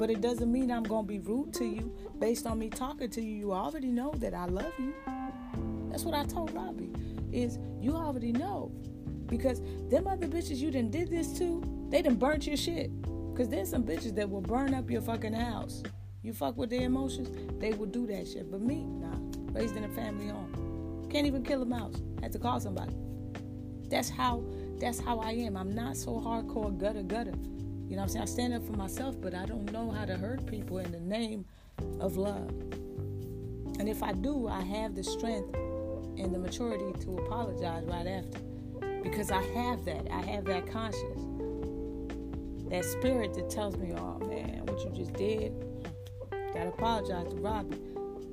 But 0.00 0.08
it 0.08 0.22
doesn't 0.22 0.50
mean 0.50 0.70
I'm 0.70 0.82
going 0.82 1.04
to 1.04 1.06
be 1.06 1.18
rude 1.18 1.52
to 1.54 1.64
you 1.66 1.94
based 2.18 2.46
on 2.46 2.58
me 2.58 2.70
talking 2.70 3.10
to 3.10 3.20
you. 3.20 3.36
You 3.36 3.52
already 3.52 3.88
know 3.88 4.12
that 4.16 4.32
I 4.32 4.46
love 4.46 4.72
you. 4.78 4.94
That's 5.90 6.04
what 6.04 6.14
I 6.14 6.24
told 6.24 6.54
Robbie. 6.54 6.90
Is 7.32 7.58
you 7.82 7.94
already 7.94 8.32
know. 8.32 8.72
Because 9.26 9.60
them 9.90 10.06
other 10.06 10.26
bitches 10.26 10.56
you 10.56 10.70
done 10.70 10.90
did 10.90 11.10
this 11.10 11.36
to, 11.38 11.62
they 11.90 12.00
done 12.00 12.14
burnt 12.14 12.46
your 12.46 12.56
shit. 12.56 12.90
Because 13.30 13.50
there's 13.50 13.68
some 13.68 13.84
bitches 13.84 14.14
that 14.14 14.30
will 14.30 14.40
burn 14.40 14.72
up 14.72 14.90
your 14.90 15.02
fucking 15.02 15.34
house. 15.34 15.82
You 16.22 16.32
fuck 16.32 16.56
with 16.56 16.70
their 16.70 16.86
emotions, 16.86 17.28
they 17.60 17.74
will 17.74 17.84
do 17.84 18.06
that 18.06 18.26
shit. 18.26 18.50
But 18.50 18.62
me, 18.62 18.86
nah. 18.86 19.18
Raised 19.52 19.76
in 19.76 19.84
a 19.84 19.88
family 19.90 20.28
home. 20.28 21.06
Can't 21.10 21.26
even 21.26 21.42
kill 21.42 21.60
a 21.60 21.66
mouse. 21.66 22.00
Had 22.22 22.32
to 22.32 22.38
call 22.38 22.58
somebody. 22.58 22.96
That's 23.90 24.08
how 24.08 24.42
that's 24.80 24.98
how 24.98 25.18
I 25.18 25.32
am. 25.32 25.58
I'm 25.58 25.74
not 25.74 25.98
so 25.98 26.12
hardcore 26.12 26.76
gutter 26.78 27.02
gutter. 27.02 27.34
You 27.90 27.96
know 27.96 28.02
what 28.02 28.04
I'm 28.04 28.08
saying? 28.10 28.22
I 28.22 28.26
stand 28.26 28.54
up 28.54 28.64
for 28.64 28.74
myself, 28.74 29.20
but 29.20 29.34
I 29.34 29.46
don't 29.46 29.72
know 29.72 29.90
how 29.90 30.04
to 30.04 30.16
hurt 30.16 30.46
people 30.46 30.78
in 30.78 30.92
the 30.92 31.00
name 31.00 31.44
of 31.98 32.16
love. 32.16 32.48
And 33.80 33.88
if 33.88 34.00
I 34.00 34.12
do, 34.12 34.46
I 34.46 34.62
have 34.62 34.94
the 34.94 35.02
strength 35.02 35.52
and 35.56 36.32
the 36.32 36.38
maturity 36.38 36.96
to 37.00 37.18
apologize 37.18 37.82
right 37.86 38.06
after. 38.06 38.38
Because 39.02 39.32
I 39.32 39.42
have 39.42 39.84
that. 39.86 40.06
I 40.08 40.20
have 40.22 40.44
that 40.44 40.70
conscience. 40.70 41.26
That 42.70 42.84
spirit 42.84 43.34
that 43.34 43.50
tells 43.50 43.76
me, 43.76 43.92
oh 43.96 44.20
man, 44.20 44.64
what 44.66 44.84
you 44.84 44.92
just 44.92 45.14
did, 45.14 45.52
gotta 46.30 46.68
apologize 46.68 47.26
to 47.30 47.40
Robbie. 47.40 47.76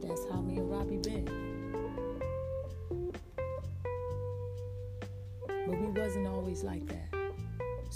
That's 0.04 0.22
how 0.30 0.40
me 0.40 0.58
and 0.58 0.70
Robbie 0.70 0.98
been. 0.98 1.26
But 5.48 5.80
we 5.80 6.00
wasn't 6.00 6.28
always 6.28 6.64
like 6.64 6.86
that. 6.86 7.17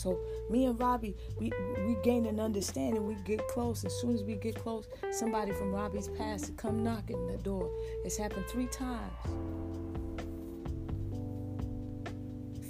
So 0.01 0.19
me 0.49 0.65
and 0.65 0.79
Robbie, 0.79 1.15
we 1.37 1.51
we 1.85 1.95
gain 2.01 2.25
an 2.25 2.39
understanding. 2.39 3.05
We 3.05 3.15
get 3.23 3.47
close. 3.47 3.85
As 3.85 3.93
soon 4.01 4.15
as 4.15 4.23
we 4.23 4.33
get 4.33 4.55
close, 4.55 4.87
somebody 5.11 5.51
from 5.51 5.71
Robbie's 5.71 6.07
past 6.07 6.57
come 6.57 6.83
knocking 6.83 7.27
the 7.27 7.37
door. 7.37 7.69
It's 8.03 8.17
happened 8.17 8.45
three 8.47 8.65
times. 8.65 9.13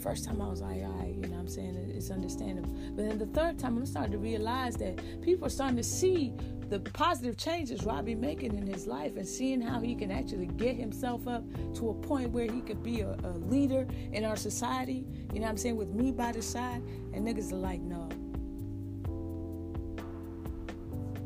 First 0.03 0.25
time 0.25 0.41
I 0.41 0.49
was 0.49 0.61
like, 0.61 0.81
all 0.81 0.91
right, 0.99 1.13
you 1.13 1.29
saying? 1.51 1.75
It's 1.95 2.09
understandable. 2.09 2.73
But 2.95 3.07
then 3.07 3.17
the 3.17 3.25
third 3.27 3.59
time, 3.59 3.77
I'm 3.77 3.85
starting 3.85 4.11
to 4.13 4.17
realize 4.17 4.75
that 4.77 5.21
people 5.21 5.47
are 5.47 5.49
starting 5.49 5.77
to 5.77 5.83
see 5.83 6.33
the 6.69 6.79
positive 6.79 7.35
changes 7.35 7.83
Robbie 7.83 8.15
making 8.15 8.57
in 8.57 8.65
his 8.65 8.87
life 8.87 9.17
and 9.17 9.27
seeing 9.27 9.61
how 9.61 9.81
he 9.81 9.93
can 9.93 10.09
actually 10.09 10.45
get 10.45 10.77
himself 10.77 11.27
up 11.27 11.43
to 11.75 11.89
a 11.89 11.93
point 11.93 12.29
where 12.31 12.49
he 12.49 12.61
could 12.61 12.81
be 12.81 13.01
a, 13.01 13.17
a 13.23 13.33
leader 13.49 13.85
in 14.13 14.23
our 14.23 14.37
society, 14.37 15.05
you 15.33 15.39
know 15.39 15.41
what 15.41 15.49
I'm 15.49 15.57
saying, 15.57 15.75
with 15.75 15.89
me 15.89 16.11
by 16.11 16.31
the 16.31 16.41
side. 16.41 16.81
And 17.13 17.27
niggas 17.27 17.51
are 17.51 17.57
like, 17.57 17.81
no, 17.81 18.07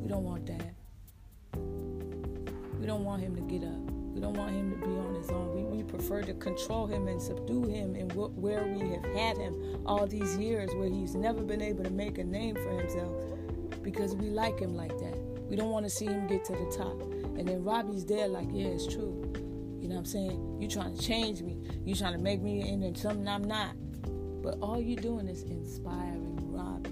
we 0.01 0.07
don't 0.07 0.23
want 0.23 0.47
that. 0.47 0.73
We 2.79 2.87
don't 2.87 3.03
want 3.03 3.21
him 3.21 3.35
to 3.35 3.41
get 3.41 3.63
up. 3.63 3.94
We 4.15 4.21
don't 4.21 4.37
want 4.37 4.51
him 4.51 4.71
to 4.71 4.77
be 4.77 4.93
on 4.93 5.13
his 5.13 5.29
own. 5.29 5.53
We, 5.53 5.63
we 5.63 5.83
prefer 5.83 6.21
to 6.21 6.33
control 6.35 6.87
him 6.87 7.09
and 7.09 7.21
subdue 7.21 7.65
him 7.65 7.95
and 7.95 8.09
wh- 8.13 8.35
where 8.39 8.63
we 8.63 8.89
have 8.91 9.03
had 9.13 9.37
him 9.37 9.81
all 9.85 10.07
these 10.07 10.37
years, 10.37 10.73
where 10.75 10.87
he's 10.87 11.15
never 11.15 11.41
been 11.41 11.61
able 11.61 11.83
to 11.83 11.89
make 11.89 12.17
a 12.17 12.23
name 12.23 12.55
for 12.55 12.69
himself 12.79 13.13
because 13.83 14.15
we 14.15 14.29
like 14.29 14.57
him 14.57 14.73
like 14.73 14.97
that. 14.99 15.17
We 15.49 15.57
don't 15.57 15.69
want 15.69 15.85
to 15.85 15.89
see 15.89 16.05
him 16.05 16.27
get 16.27 16.45
to 16.45 16.53
the 16.53 16.73
top. 16.75 17.01
And 17.37 17.45
then 17.45 17.61
Robbie's 17.61 18.05
there, 18.05 18.29
like, 18.29 18.47
yeah, 18.53 18.67
it's 18.67 18.87
true. 18.87 19.21
You 19.81 19.89
know 19.89 19.95
what 19.95 19.99
I'm 19.99 20.05
saying? 20.05 20.57
You're 20.61 20.71
trying 20.71 20.95
to 20.95 21.01
change 21.01 21.41
me. 21.41 21.57
You're 21.83 21.97
trying 21.97 22.13
to 22.13 22.19
make 22.19 22.41
me 22.41 22.67
into 22.67 22.97
something 22.97 23.27
I'm 23.27 23.43
not. 23.43 23.75
But 24.41 24.59
all 24.61 24.79
you're 24.79 24.95
doing 24.95 25.27
is 25.27 25.43
inspiring 25.43 26.39
Robbie. 26.53 26.89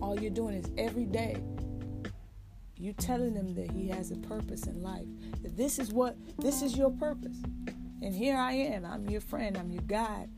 All 0.00 0.18
you're 0.18 0.30
doing 0.30 0.54
is 0.54 0.70
every 0.78 1.04
day 1.04 1.36
you 2.80 2.94
telling 2.94 3.34
him 3.34 3.54
that 3.54 3.70
he 3.70 3.88
has 3.88 4.10
a 4.10 4.16
purpose 4.16 4.66
in 4.66 4.82
life. 4.82 5.06
That 5.42 5.56
this 5.56 5.78
is 5.78 5.92
what 5.92 6.16
this 6.38 6.62
is 6.62 6.76
your 6.76 6.90
purpose. 6.90 7.42
And 8.02 8.14
here 8.14 8.36
I 8.36 8.52
am. 8.52 8.84
I'm 8.84 9.08
your 9.08 9.20
friend. 9.20 9.56
I'm 9.56 9.70
your 9.70 9.82
guide. 9.82 10.28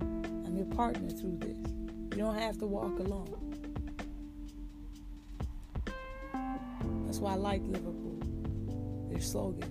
I'm 0.00 0.56
your 0.56 0.66
partner 0.66 1.08
through 1.10 1.38
this. 1.38 1.58
You 2.12 2.18
don't 2.18 2.38
have 2.38 2.58
to 2.58 2.66
walk 2.66 2.98
alone. 2.98 3.52
That's 7.06 7.18
why 7.18 7.32
I 7.32 7.36
like 7.36 7.62
Liverpool. 7.62 8.20
Their 9.10 9.20
slogan, 9.20 9.70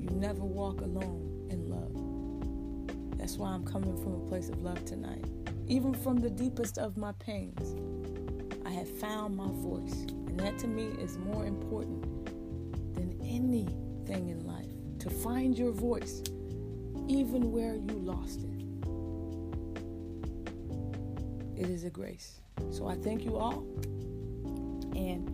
you 0.00 0.08
never 0.10 0.44
walk 0.44 0.80
alone 0.80 1.46
in 1.50 1.68
love. 1.68 3.18
That's 3.18 3.36
why 3.36 3.50
I'm 3.50 3.64
coming 3.64 3.96
from 4.02 4.14
a 4.14 4.28
place 4.28 4.48
of 4.48 4.62
love 4.62 4.84
tonight. 4.84 5.24
Even 5.66 5.94
from 5.94 6.18
the 6.18 6.30
deepest 6.30 6.78
of 6.78 6.96
my 6.96 7.12
pains, 7.12 7.74
I 8.66 8.70
have 8.70 8.88
found 8.98 9.36
my 9.36 9.48
voice. 9.48 10.02
And 10.26 10.38
that 10.40 10.58
to 10.58 10.66
me 10.66 10.88
is 11.00 11.16
more 11.18 11.46
important 11.46 12.13
anything 13.44 14.28
in 14.28 14.46
life. 14.46 14.70
To 15.00 15.10
find 15.10 15.58
your 15.58 15.72
voice, 15.72 16.22
even 17.08 17.52
where 17.52 17.74
you 17.74 17.94
lost 17.98 18.42
it. 18.42 18.50
It 21.60 21.68
is 21.68 21.84
a 21.84 21.90
grace. 21.90 22.40
So 22.70 22.88
I 22.88 22.94
thank 22.96 23.24
you 23.24 23.36
all. 23.36 23.66
And 24.96 25.28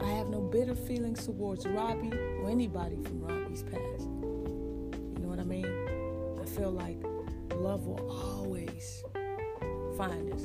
I 0.00 0.10
have 0.10 0.28
no 0.28 0.40
bitter 0.40 0.74
feelings 0.74 1.24
towards 1.24 1.66
Robbie 1.66 2.12
or 2.12 2.50
anybody 2.50 2.96
from 3.02 3.20
Robbie's 3.20 3.62
past. 3.62 4.04
You 4.04 5.18
know 5.20 5.28
what 5.28 5.40
I 5.40 5.44
mean? 5.44 5.66
I 6.40 6.44
feel 6.44 6.70
like 6.70 7.02
love 7.54 7.86
will 7.86 8.10
always 8.10 9.02
find 9.96 10.32
us. 10.32 10.44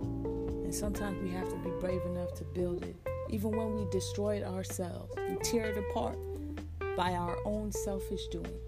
And 0.00 0.74
sometimes 0.74 1.22
we 1.22 1.30
have 1.30 1.48
to 1.50 1.56
be 1.56 1.70
brave 1.80 2.02
enough 2.06 2.32
to 2.34 2.44
build 2.44 2.84
it. 2.84 2.96
Even 3.30 3.52
when 3.52 3.74
we 3.74 3.86
destroy 3.90 4.36
it 4.36 4.44
ourselves, 4.44 5.12
and 5.16 5.40
tear 5.42 5.66
it 5.66 5.78
apart. 5.78 6.18
by 6.96 7.12
our 7.14 7.38
own 7.46 7.72
selfish 7.72 8.26
doing, 8.26 8.58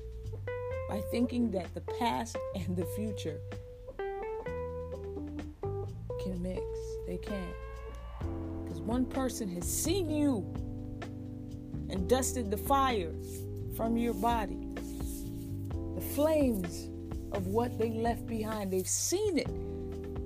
by 0.89 1.01
thinking 1.11 1.51
that 1.51 1.73
the 1.75 1.81
past 1.99 2.37
and 2.55 2.77
the 2.77 2.87
future 2.97 3.39
can 6.23 6.41
mix. 6.41 6.63
They 7.07 7.19
can't. 7.19 7.55
Because 8.65 8.81
one 8.81 9.05
person 9.05 9.49
has 9.51 9.65
seen 9.71 10.09
you 10.09 10.51
and 11.91 12.09
dusted 12.09 12.51
the 12.51 12.57
fire 12.57 13.13
from 13.77 13.97
your 13.97 14.15
body, 14.15 14.69
the 15.95 16.01
flames 16.15 16.89
of 17.33 17.49
what 17.49 17.79
they 17.79 17.91
left 17.91 18.27
behind. 18.27 18.73
They've 18.73 18.89
seen 18.89 19.39
it 19.39 19.51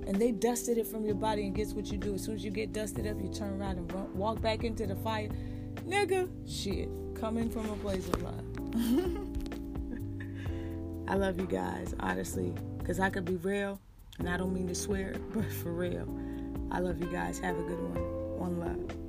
and 0.07 0.19
they 0.19 0.31
dusted 0.31 0.77
it 0.77 0.87
from 0.87 1.05
your 1.05 1.15
body. 1.15 1.43
And 1.45 1.53
guess 1.53 1.73
what 1.73 1.91
you 1.91 1.97
do? 1.97 2.15
As 2.15 2.23
soon 2.23 2.35
as 2.35 2.43
you 2.43 2.49
get 2.49 2.71
dusted 2.71 3.05
up, 3.05 3.21
you 3.21 3.27
turn 3.27 3.61
around 3.61 3.77
and 3.77 3.91
run, 3.91 4.17
walk 4.17 4.41
back 4.41 4.63
into 4.63 4.87
the 4.87 4.95
fire. 4.95 5.29
Nigga, 5.85 6.29
shit, 6.47 6.89
coming 7.13 7.49
from 7.49 7.69
a 7.69 7.75
place 7.75 8.07
of 8.07 8.23
love. 8.23 8.43
I 11.09 11.15
love 11.15 11.39
you 11.39 11.45
guys, 11.45 11.93
honestly, 11.99 12.53
because 12.79 12.99
I 12.99 13.09
could 13.09 13.25
be 13.25 13.35
real, 13.35 13.79
and 14.19 14.29
I 14.29 14.37
don't 14.37 14.53
mean 14.53 14.67
to 14.67 14.75
swear, 14.75 15.15
but 15.33 15.51
for 15.51 15.73
real. 15.73 16.07
I 16.71 16.79
love 16.79 16.99
you 16.99 17.07
guys. 17.07 17.39
Have 17.39 17.57
a 17.57 17.63
good 17.63 17.79
one. 17.79 18.39
One 18.39 18.59
love. 18.59 19.06